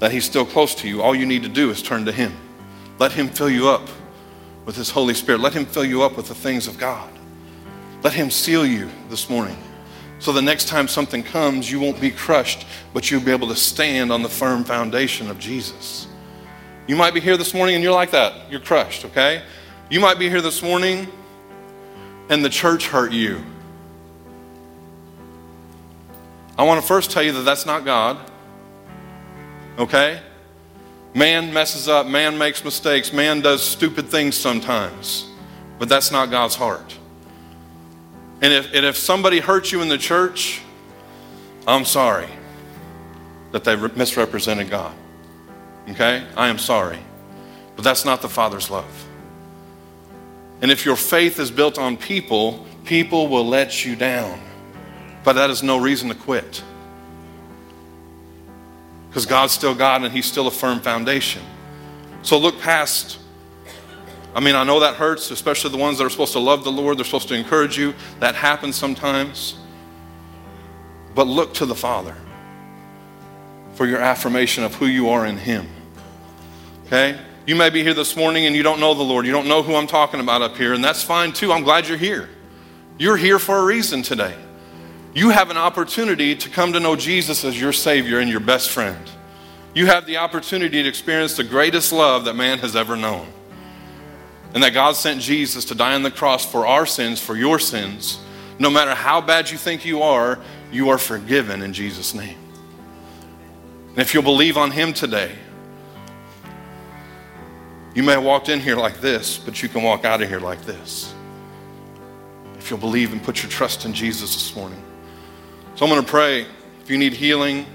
that 0.00 0.10
He's 0.10 0.24
still 0.24 0.44
close 0.44 0.74
to 0.76 0.88
you. 0.88 1.00
All 1.00 1.14
you 1.14 1.26
need 1.26 1.44
to 1.44 1.48
do 1.48 1.70
is 1.70 1.80
turn 1.80 2.04
to 2.06 2.12
Him. 2.12 2.36
Let 2.98 3.12
Him 3.12 3.28
fill 3.28 3.50
you 3.50 3.68
up 3.68 3.88
with 4.66 4.76
His 4.76 4.90
Holy 4.90 5.14
Spirit. 5.14 5.40
Let 5.40 5.54
Him 5.54 5.64
fill 5.64 5.84
you 5.84 6.02
up 6.02 6.16
with 6.16 6.28
the 6.28 6.34
things 6.34 6.66
of 6.66 6.76
God. 6.76 7.10
Let 8.02 8.12
Him 8.12 8.30
seal 8.30 8.66
you 8.66 8.88
this 9.08 9.28
morning. 9.28 9.56
So 10.20 10.32
the 10.32 10.42
next 10.42 10.68
time 10.68 10.86
something 10.86 11.22
comes, 11.22 11.70
you 11.70 11.80
won't 11.80 12.00
be 12.00 12.10
crushed, 12.10 12.66
but 12.92 13.10
you'll 13.10 13.22
be 13.22 13.32
able 13.32 13.48
to 13.48 13.56
stand 13.56 14.12
on 14.12 14.22
the 14.22 14.28
firm 14.28 14.64
foundation 14.64 15.30
of 15.30 15.38
Jesus. 15.38 16.06
You 16.86 16.96
might 16.96 17.14
be 17.14 17.20
here 17.20 17.36
this 17.36 17.54
morning 17.54 17.74
and 17.74 17.84
you're 17.84 17.94
like 17.94 18.10
that. 18.10 18.50
You're 18.50 18.60
crushed, 18.60 19.04
okay? 19.06 19.42
You 19.88 20.00
might 20.00 20.18
be 20.18 20.28
here 20.28 20.40
this 20.42 20.62
morning 20.62 21.08
and 22.28 22.44
the 22.44 22.50
church 22.50 22.86
hurt 22.86 23.12
you. 23.12 23.42
I 26.58 26.64
want 26.64 26.80
to 26.80 26.86
first 26.86 27.10
tell 27.10 27.22
you 27.22 27.32
that 27.32 27.42
that's 27.42 27.64
not 27.64 27.86
God, 27.86 28.18
okay? 29.78 30.20
Man 31.14 31.52
messes 31.52 31.88
up, 31.88 32.06
man 32.06 32.36
makes 32.36 32.62
mistakes, 32.62 33.12
man 33.12 33.40
does 33.40 33.62
stupid 33.62 34.08
things 34.08 34.36
sometimes, 34.36 35.26
but 35.78 35.88
that's 35.88 36.12
not 36.12 36.30
God's 36.30 36.54
heart. 36.54 36.98
And 38.42 38.52
if, 38.52 38.72
and 38.74 38.86
if 38.86 38.96
somebody 38.96 39.38
hurts 39.40 39.70
you 39.70 39.82
in 39.82 39.88
the 39.88 39.98
church, 39.98 40.62
I'm 41.66 41.84
sorry 41.84 42.28
that 43.52 43.64
they 43.64 43.76
misrepresented 43.76 44.70
God. 44.70 44.94
Okay? 45.90 46.26
I 46.36 46.48
am 46.48 46.58
sorry. 46.58 46.98
But 47.76 47.84
that's 47.84 48.04
not 48.04 48.22
the 48.22 48.28
Father's 48.28 48.70
love. 48.70 49.06
And 50.62 50.70
if 50.70 50.84
your 50.84 50.96
faith 50.96 51.38
is 51.38 51.50
built 51.50 51.78
on 51.78 51.96
people, 51.96 52.66
people 52.84 53.28
will 53.28 53.46
let 53.46 53.84
you 53.84 53.96
down. 53.96 54.40
But 55.24 55.34
that 55.34 55.50
is 55.50 55.62
no 55.62 55.78
reason 55.78 56.08
to 56.08 56.14
quit 56.14 56.62
because 59.10 59.26
God's 59.26 59.52
still 59.52 59.74
God 59.74 60.04
and 60.04 60.12
He's 60.12 60.26
still 60.26 60.46
a 60.46 60.52
firm 60.52 60.80
foundation. 60.80 61.42
So 62.22 62.38
look 62.38 62.60
past. 62.60 63.18
I 64.34 64.40
mean, 64.40 64.54
I 64.54 64.64
know 64.64 64.80
that 64.80 64.94
hurts, 64.94 65.30
especially 65.30 65.70
the 65.70 65.76
ones 65.76 65.98
that 65.98 66.04
are 66.04 66.10
supposed 66.10 66.32
to 66.34 66.38
love 66.38 66.64
the 66.64 66.72
Lord, 66.72 66.98
they're 66.98 67.04
supposed 67.04 67.28
to 67.28 67.34
encourage 67.34 67.76
you. 67.76 67.94
That 68.20 68.34
happens 68.34 68.76
sometimes. 68.76 69.56
But 71.14 71.26
look 71.26 71.54
to 71.54 71.66
the 71.66 71.74
Father 71.74 72.14
for 73.74 73.86
your 73.86 74.00
affirmation 74.00 74.62
of 74.62 74.74
who 74.74 74.86
you 74.86 75.08
are 75.08 75.26
in 75.26 75.36
Him. 75.36 75.68
Okay? 76.86 77.18
You 77.46 77.56
may 77.56 77.70
be 77.70 77.82
here 77.82 77.94
this 77.94 78.14
morning 78.14 78.46
and 78.46 78.54
you 78.54 78.62
don't 78.62 78.78
know 78.78 78.94
the 78.94 79.02
Lord. 79.02 79.26
You 79.26 79.32
don't 79.32 79.48
know 79.48 79.62
who 79.62 79.74
I'm 79.74 79.88
talking 79.88 80.20
about 80.20 80.42
up 80.42 80.56
here, 80.56 80.74
and 80.74 80.84
that's 80.84 81.02
fine 81.02 81.32
too. 81.32 81.52
I'm 81.52 81.64
glad 81.64 81.88
you're 81.88 81.98
here. 81.98 82.28
You're 82.98 83.16
here 83.16 83.38
for 83.38 83.58
a 83.58 83.64
reason 83.64 84.02
today 84.02 84.36
you 85.12 85.30
have 85.30 85.50
an 85.50 85.56
opportunity 85.56 86.36
to 86.36 86.48
come 86.48 86.72
to 86.72 86.80
know 86.80 86.94
Jesus 86.94 87.44
as 87.44 87.60
your 87.60 87.72
Savior 87.72 88.20
and 88.20 88.30
your 88.30 88.40
best 88.40 88.70
friend. 88.70 89.10
You 89.74 89.86
have 89.86 90.06
the 90.06 90.18
opportunity 90.18 90.82
to 90.82 90.88
experience 90.88 91.36
the 91.36 91.44
greatest 91.44 91.92
love 91.92 92.24
that 92.26 92.34
man 92.34 92.58
has 92.58 92.76
ever 92.76 92.96
known. 92.96 93.26
And 94.54 94.62
that 94.62 94.74
God 94.74 94.92
sent 94.92 95.20
Jesus 95.20 95.64
to 95.66 95.74
die 95.74 95.94
on 95.94 96.02
the 96.02 96.10
cross 96.10 96.44
for 96.44 96.66
our 96.66 96.86
sins, 96.86 97.20
for 97.20 97.36
your 97.36 97.58
sins. 97.58 98.18
No 98.58 98.68
matter 98.68 98.94
how 98.94 99.20
bad 99.20 99.50
you 99.50 99.56
think 99.56 99.84
you 99.84 100.02
are, 100.02 100.38
you 100.72 100.90
are 100.90 100.98
forgiven 100.98 101.62
in 101.62 101.72
Jesus' 101.72 102.14
name. 102.14 102.36
And 103.90 103.98
if 103.98 104.12
you'll 104.12 104.22
believe 104.22 104.56
on 104.56 104.70
Him 104.70 104.92
today, 104.92 105.32
you 107.94 108.02
may 108.02 108.12
have 108.12 108.22
walked 108.22 108.48
in 108.48 108.60
here 108.60 108.76
like 108.76 109.00
this, 109.00 109.38
but 109.38 109.62
you 109.62 109.68
can 109.68 109.82
walk 109.82 110.04
out 110.04 110.22
of 110.22 110.28
here 110.28 110.40
like 110.40 110.62
this. 110.62 111.12
If 112.58 112.70
you'll 112.70 112.78
believe 112.78 113.12
and 113.12 113.22
put 113.22 113.42
your 113.42 113.50
trust 113.50 113.84
in 113.84 113.92
Jesus 113.92 114.34
this 114.34 114.54
morning. 114.54 114.80
So 115.74 115.86
I'm 115.86 115.90
going 115.90 116.04
to 116.04 116.08
pray. 116.08 116.46
If 116.82 116.90
you 116.90 116.98
need 116.98 117.14
healing, 117.14 117.66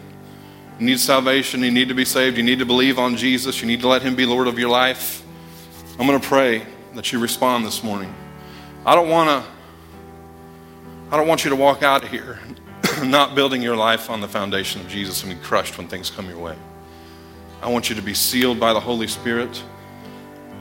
you 0.80 0.86
need 0.86 1.00
salvation, 1.00 1.64
you 1.64 1.72
need 1.72 1.88
to 1.90 1.96
be 1.96 2.06
saved, 2.06 2.38
you 2.38 2.44
need 2.44 2.60
to 2.60 2.66
believe 2.66 3.00
on 3.00 3.18
Jesus, 3.18 3.62
you 3.62 3.68
need 3.68 3.82
to 3.82 3.88
let 3.88 4.02
Him 4.02 4.16
be 4.16 4.26
Lord 4.26 4.48
of 4.48 4.60
your 4.60 4.70
life. 4.70 5.25
I'm 5.98 6.06
going 6.06 6.20
to 6.20 6.28
pray 6.28 6.66
that 6.94 7.14
you 7.14 7.20
respond 7.20 7.66
this 7.66 7.82
morning. 7.82 8.14
I 8.86 8.96
don't 8.96 9.08
want 9.08 9.30
to. 9.30 9.52
I 11.10 11.18
don't 11.18 11.28
want 11.28 11.46
you 11.46 11.52
to 11.52 11.56
walk 11.56 11.84
out 11.84 12.04
of 12.04 12.10
here 12.10 12.38
not 13.04 13.34
building 13.34 13.62
your 13.62 13.78
life 13.78 14.10
on 14.10 14.20
the 14.20 14.28
foundation 14.28 14.82
of 14.82 14.90
Jesus 14.90 15.24
and 15.24 15.32
be 15.32 15.40
crushed 15.40 15.78
when 15.78 15.88
things 15.88 16.10
come 16.10 16.28
your 16.28 16.40
way. 16.40 16.58
I 17.62 17.70
want 17.70 17.90
you 17.90 17.96
to 17.96 18.02
be 18.02 18.14
sealed 18.14 18.60
by 18.60 18.74
the 18.74 18.80
Holy 18.80 19.08
Spirit. 19.08 19.64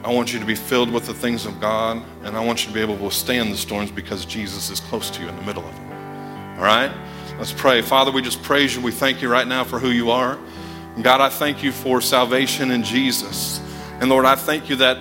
I 0.04 0.12
want 0.12 0.32
you 0.32 0.38
to 0.38 0.44
be 0.46 0.54
filled 0.54 0.92
with 0.92 1.06
the 1.06 1.14
things 1.14 1.46
of 1.46 1.60
God, 1.60 2.00
and 2.22 2.36
I 2.36 2.44
want 2.44 2.62
you 2.62 2.68
to 2.68 2.74
be 2.74 2.80
able 2.80 2.96
to 2.96 3.02
withstand 3.02 3.50
the 3.50 3.56
storms 3.56 3.90
because 3.90 4.24
Jesus 4.24 4.70
is 4.70 4.78
close 4.78 5.10
to 5.10 5.22
you 5.22 5.28
in 5.28 5.34
the 5.34 5.42
middle 5.42 5.66
of 5.66 5.74
them. 5.74 6.58
All 6.58 6.64
right? 6.64 6.92
Let's 7.38 7.52
pray. 7.52 7.82
Father, 7.82 8.12
we 8.12 8.22
just 8.22 8.40
praise 8.44 8.76
you. 8.76 8.82
We 8.82 8.92
thank 8.92 9.20
you 9.20 9.28
right 9.28 9.48
now 9.48 9.64
for 9.64 9.80
who 9.80 9.90
you 9.90 10.12
are. 10.12 10.38
God, 11.02 11.20
I 11.20 11.28
thank 11.28 11.64
you 11.64 11.72
for 11.72 12.00
salvation 12.00 12.70
in 12.70 12.84
Jesus. 12.84 13.60
And 14.00 14.10
Lord, 14.10 14.24
I 14.24 14.34
thank 14.34 14.68
you 14.68 14.76
that 14.76 14.98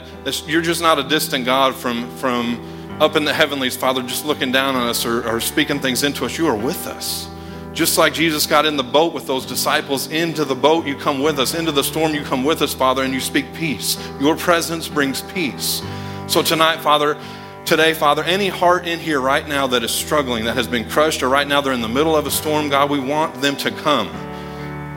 you're 0.47 0.61
just 0.61 0.81
not 0.81 0.99
a 0.99 1.03
distant 1.03 1.45
God 1.45 1.75
from, 1.75 2.09
from 2.17 2.97
up 3.01 3.15
in 3.15 3.25
the 3.25 3.33
heavenlies, 3.33 3.75
Father, 3.75 4.01
just 4.03 4.25
looking 4.25 4.51
down 4.51 4.75
on 4.75 4.87
us 4.87 5.05
or, 5.05 5.27
or 5.27 5.39
speaking 5.39 5.79
things 5.79 6.03
into 6.03 6.25
us. 6.25 6.37
You 6.37 6.47
are 6.47 6.55
with 6.55 6.87
us. 6.87 7.27
Just 7.73 7.97
like 7.97 8.13
Jesus 8.13 8.45
got 8.45 8.67
in 8.67 8.77
the 8.77 8.83
boat 8.83 9.13
with 9.13 9.25
those 9.25 9.47
disciples, 9.47 10.07
into 10.11 10.45
the 10.45 10.55
boat 10.55 10.85
you 10.85 10.95
come 10.95 11.23
with 11.23 11.39
us, 11.39 11.55
into 11.55 11.71
the 11.71 11.83
storm 11.83 12.13
you 12.13 12.21
come 12.23 12.43
with 12.43 12.61
us, 12.61 12.71
Father, 12.71 13.01
and 13.01 13.11
you 13.11 13.19
speak 13.19 13.51
peace. 13.55 13.97
Your 14.21 14.35
presence 14.35 14.87
brings 14.87 15.23
peace. 15.23 15.81
So 16.27 16.43
tonight, 16.43 16.81
Father, 16.81 17.17
today, 17.65 17.95
Father, 17.95 18.23
any 18.23 18.47
heart 18.47 18.87
in 18.87 18.99
here 18.99 19.19
right 19.19 19.47
now 19.47 19.65
that 19.67 19.81
is 19.83 19.89
struggling, 19.89 20.45
that 20.45 20.55
has 20.55 20.67
been 20.67 20.87
crushed, 20.87 21.23
or 21.23 21.29
right 21.29 21.47
now 21.47 21.61
they're 21.61 21.73
in 21.73 21.81
the 21.81 21.87
middle 21.87 22.15
of 22.15 22.27
a 22.27 22.31
storm, 22.31 22.69
God, 22.69 22.91
we 22.91 22.99
want 22.99 23.41
them 23.41 23.55
to 23.57 23.71
come. 23.71 24.07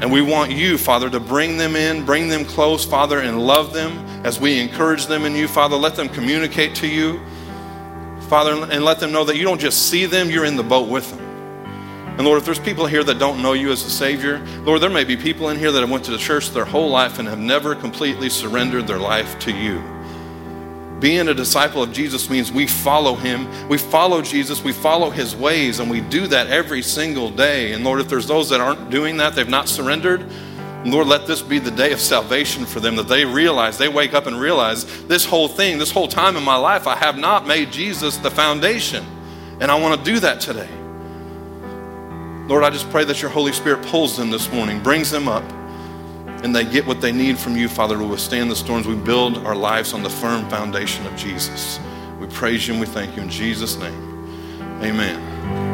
And 0.01 0.13
we 0.13 0.21
want 0.21 0.51
you, 0.53 0.77
Father, 0.77 1.09
to 1.09 1.19
bring 1.19 1.57
them 1.57 1.75
in, 1.75 2.05
bring 2.05 2.29
them 2.29 2.45
close, 2.45 2.85
Father, 2.85 3.21
and 3.21 3.47
love 3.47 3.73
them 3.73 3.93
as 4.27 4.39
we 4.39 4.61
encourage 4.61 5.07
them 5.07 5.25
in 5.25 5.35
you, 5.35 5.49
Father. 5.49 5.75
Let 5.77 5.97
them 5.97 6.09
communicate 6.11 6.75
to 6.77 6.87
you, 6.87 7.21
Father, 8.29 8.53
and 8.71 8.85
let 8.85 9.01
them 9.01 9.11
know 9.11 9.25
that 9.25 9.37
you 9.37 9.45
don't 9.45 9.61
just 9.61 9.89
see 9.89 10.05
them, 10.05 10.31
you're 10.31 10.45
in 10.45 10.57
the 10.57 10.63
boat 10.63 10.89
with 10.89 11.11
them. 11.11 11.27
And 12.19 12.27
Lord, 12.27 12.39
if 12.39 12.45
there's 12.45 12.59
people 12.59 12.87
here 12.87 13.05
that 13.05 13.19
don't 13.19 13.43
know 13.43 13.55
you 13.55 13.71
as 13.71 13.85
a 13.85 13.91
Savior, 13.91 14.39
Lord, 14.65 14.81
there 14.81 14.91
may 14.91 15.05
be 15.05 15.17
people 15.17 15.49
in 15.51 15.59
here 15.59 15.73
that 15.73 15.81
have 15.81 15.91
went 15.91 16.05
to 16.07 16.11
the 16.11 16.19
church 16.19 16.51
their 16.51 16.65
whole 16.65 16.91
life 16.91 17.19
and 17.19 17.29
have 17.29 17.39
never 17.39 17.75
completely 17.75 18.29
surrendered 18.31 18.87
their 18.87 18.99
life 18.99 19.39
to 19.41 19.53
you. 19.53 19.96
Being 21.01 21.29
a 21.29 21.35
disciple 21.35 21.83
of 21.83 21.93
Jesus 21.93 22.31
means 22.31 22.51
we 22.51 22.67
follow 22.67 23.15
him. 23.15 23.69
We 23.69 23.77
follow 23.77 24.23
Jesus. 24.23 24.65
We 24.65 24.73
follow 24.73 25.11
his 25.11 25.37
ways, 25.37 25.79
and 25.79 25.91
we 25.91 26.01
do 26.01 26.27
that 26.29 26.47
every 26.47 26.83
single 26.83 27.31
day. 27.31 27.73
And 27.73 27.85
Lord, 27.85 28.01
if 28.01 28.09
there's 28.09 28.27
those 28.27 28.49
that 28.49 28.61
aren't 28.61 28.91
doing 28.91 29.19
that, 29.19 29.35
they've 29.35 29.49
not 29.49 29.69
surrendered, 29.69 30.27
Lord, 30.85 31.09
let 31.09 31.27
this 31.27 31.43
be 31.43 31.59
the 31.59 31.71
day 31.71 31.93
of 31.93 32.01
salvation 32.01 32.65
for 32.65 32.81
them 32.81 32.97
that 32.97 33.09
they 33.09 33.25
realize, 33.25 33.77
they 33.77 33.89
wake 33.89 34.15
up 34.15 34.27
and 34.27 34.41
realize 34.41 34.85
this 35.07 35.25
whole 35.25 35.49
thing, 35.49 35.79
this 35.79 35.91
whole 35.91 36.07
time 36.07 36.37
in 36.37 36.45
my 36.45 36.57
life, 36.57 36.87
I 36.87 36.95
have 36.97 37.19
not 37.19 37.47
made 37.47 37.73
Jesus 37.73 38.19
the 38.19 38.31
foundation. 38.31 39.05
And 39.61 39.71
I 39.71 39.75
want 39.75 39.99
to 39.99 40.13
do 40.13 40.21
that 40.21 40.41
today. 40.41 40.69
Lord, 42.47 42.63
I 42.63 42.71
just 42.71 42.89
pray 42.91 43.05
that 43.05 43.21
your 43.21 43.31
Holy 43.31 43.53
Spirit 43.53 43.85
pulls 43.87 44.17
them 44.17 44.31
this 44.31 44.53
morning, 44.53 44.81
brings 44.81 45.11
them 45.11 45.27
up, 45.27 45.43
and 46.47 46.55
they 46.55 46.65
get 46.65 46.87
what 46.87 47.01
they 47.01 47.11
need 47.11 47.37
from 47.37 47.57
you, 47.57 47.69
Father, 47.69 47.99
to 47.99 48.05
withstand 48.05 48.49
the 48.49 48.55
storms. 48.55 48.87
We 48.87 48.95
build 48.95 49.39
our 49.39 49.57
lives 49.57 49.93
on 49.93 50.05
the 50.05 50.09
firm 50.09 50.49
foundation 50.49 51.05
of 51.05 51.17
Jesus. 51.17 51.81
We 52.21 52.29
praise 52.29 52.69
you 52.69 52.75
and 52.75 52.81
we 52.81 52.87
thank 52.87 53.17
you 53.17 53.23
in 53.25 53.29
Jesus' 53.29 53.77
name. 53.77 54.63
Amen. 54.81 55.66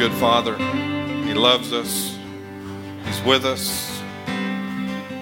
Good 0.00 0.12
Father. 0.12 0.56
He 1.26 1.34
loves 1.34 1.74
us, 1.74 2.16
He's 3.04 3.22
with 3.22 3.44
us. 3.44 4.00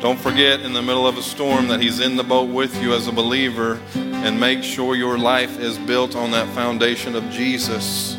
Don't 0.00 0.20
forget 0.20 0.60
in 0.60 0.72
the 0.72 0.80
middle 0.80 1.04
of 1.04 1.18
a 1.18 1.22
storm 1.22 1.66
that 1.66 1.80
He's 1.80 1.98
in 1.98 2.14
the 2.14 2.22
boat 2.22 2.48
with 2.48 2.80
you 2.80 2.94
as 2.94 3.08
a 3.08 3.12
believer, 3.12 3.80
and 3.96 4.38
make 4.38 4.62
sure 4.62 4.94
your 4.94 5.18
life 5.18 5.58
is 5.58 5.76
built 5.78 6.14
on 6.14 6.30
that 6.30 6.46
foundation 6.54 7.16
of 7.16 7.28
Jesus. 7.28 8.16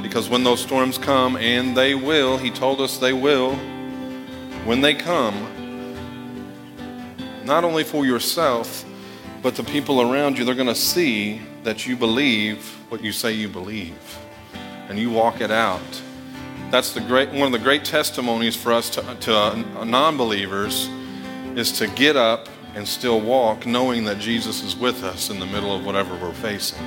Because 0.00 0.30
when 0.30 0.44
those 0.44 0.62
storms 0.62 0.96
come, 0.96 1.36
and 1.36 1.76
they 1.76 1.94
will, 1.94 2.38
He 2.38 2.50
told 2.50 2.80
us 2.80 2.96
they 2.96 3.12
will, 3.12 3.54
when 4.64 4.80
they 4.80 4.94
come, 4.94 5.34
not 7.44 7.64
only 7.64 7.84
for 7.84 8.06
yourself, 8.06 8.82
but 9.42 9.56
the 9.56 9.64
people 9.64 10.00
around 10.00 10.38
you, 10.38 10.46
they're 10.46 10.54
going 10.54 10.68
to 10.68 10.74
see 10.74 11.42
that 11.64 11.86
you 11.86 11.96
believe 11.96 12.64
what 12.88 13.04
you 13.04 13.12
say 13.12 13.32
you 13.32 13.46
believe 13.50 13.92
and 14.88 14.98
you 14.98 15.10
walk 15.10 15.40
it 15.40 15.50
out. 15.50 16.02
That's 16.70 16.92
the 16.92 17.00
great, 17.00 17.30
one 17.30 17.42
of 17.42 17.52
the 17.52 17.58
great 17.58 17.84
testimonies 17.84 18.56
for 18.56 18.72
us 18.72 18.90
to, 18.90 19.16
to 19.20 19.84
non 19.84 20.16
believers 20.16 20.88
is 21.54 21.72
to 21.72 21.86
get 21.88 22.16
up 22.16 22.48
and 22.74 22.86
still 22.86 23.20
walk 23.20 23.66
knowing 23.66 24.04
that 24.04 24.18
Jesus 24.18 24.62
is 24.62 24.76
with 24.76 25.02
us 25.02 25.30
in 25.30 25.40
the 25.40 25.46
middle 25.46 25.74
of 25.74 25.86
whatever 25.86 26.14
we're 26.16 26.34
facing. 26.34 26.78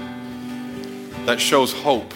That 1.25 1.39
shows 1.39 1.73
hope. 1.73 2.13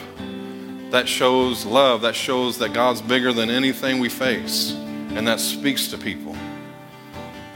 That 0.92 1.08
shows 1.08 1.66
love. 1.66 2.02
That 2.02 2.16
shows 2.16 2.58
that 2.60 2.74
God's 2.74 3.02
bigger 3.02 3.34
than 3.34 3.50
anything 3.50 4.00
we 4.00 4.10
face. 4.10 4.74
And 4.74 5.28
that 5.28 5.40
speaks 5.40 5.88
to 5.88 5.98
people. 5.98 6.36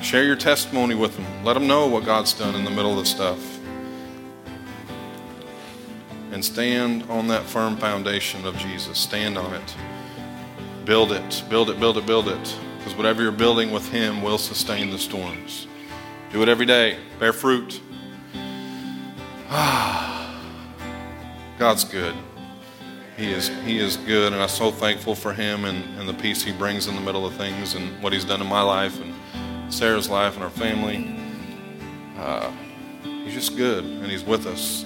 Share 0.01 0.23
your 0.23 0.36
testimony 0.36 0.95
with 0.95 1.15
them. 1.15 1.25
Let 1.43 1.53
them 1.53 1.67
know 1.67 1.88
what 1.88 2.05
God's 2.05 2.34
done 2.34 2.55
in 2.55 2.63
the 2.63 2.71
middle 2.71 2.99
of 2.99 3.07
stuff. 3.07 3.57
And 6.38 6.45
stand 6.45 7.01
on 7.09 7.27
that 7.29 7.45
firm 7.45 7.77
foundation 7.77 8.45
of 8.45 8.55
Jesus. 8.57 8.99
Stand 8.99 9.39
on 9.39 9.55
it. 9.55 9.75
Build 10.85 11.11
it, 11.11 11.43
build 11.49 11.71
it, 11.71 11.79
build 11.79 11.97
it, 11.97 12.05
build 12.05 12.27
it. 12.27 12.57
Because 12.77 12.93
whatever 12.93 13.23
you're 13.23 13.31
building 13.31 13.71
with 13.71 13.89
Him 13.89 14.21
will 14.21 14.38
sustain 14.38 14.91
the 14.91 14.99
storms. 14.99 15.65
Do 16.31 16.43
it 16.43 16.47
every 16.47 16.67
day. 16.67 16.99
Bear 17.19 17.33
fruit. 17.33 17.81
Ah, 19.49 20.39
God's 21.57 21.83
good. 21.83 22.13
He 23.17 23.31
is, 23.31 23.47
he 23.65 23.79
is 23.79 23.97
good, 23.97 24.31
and 24.31 24.39
I'm 24.39 24.47
so 24.47 24.69
thankful 24.69 25.15
for 25.15 25.33
Him 25.33 25.65
and, 25.65 25.83
and 25.99 26.07
the 26.07 26.13
peace 26.13 26.43
He 26.43 26.51
brings 26.51 26.85
in 26.85 26.93
the 26.93 27.01
middle 27.01 27.25
of 27.25 27.33
things 27.33 27.73
and 27.73 27.99
what 28.03 28.13
He's 28.13 28.25
done 28.25 28.41
in 28.41 28.47
my 28.47 28.61
life 28.61 29.01
and 29.01 29.73
Sarah's 29.73 30.07
life 30.07 30.35
and 30.35 30.43
our 30.43 30.51
family. 30.51 31.19
Uh, 32.15 32.51
he's 33.23 33.33
just 33.33 33.57
good, 33.57 33.83
and 33.83 34.05
He's 34.05 34.23
with 34.23 34.45
us, 34.45 34.85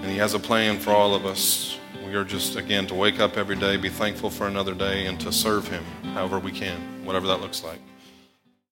and 0.00 0.10
He 0.10 0.16
has 0.16 0.34
a 0.34 0.38
plan 0.38 0.78
for 0.78 0.90
all 0.90 1.14
of 1.14 1.26
us. 1.26 1.78
We 2.06 2.14
are 2.14 2.24
just, 2.24 2.56
again, 2.56 2.86
to 2.88 2.94
wake 2.94 3.20
up 3.20 3.36
every 3.36 3.56
day, 3.56 3.76
be 3.76 3.88
thankful 3.88 4.30
for 4.30 4.46
another 4.46 4.74
day, 4.74 5.06
and 5.06 5.20
to 5.20 5.30
serve 5.30 5.68
Him 5.68 5.84
however 6.14 6.38
we 6.38 6.52
can, 6.52 7.04
whatever 7.04 7.26
that 7.28 7.40
looks 7.40 7.62
like. 7.62 7.80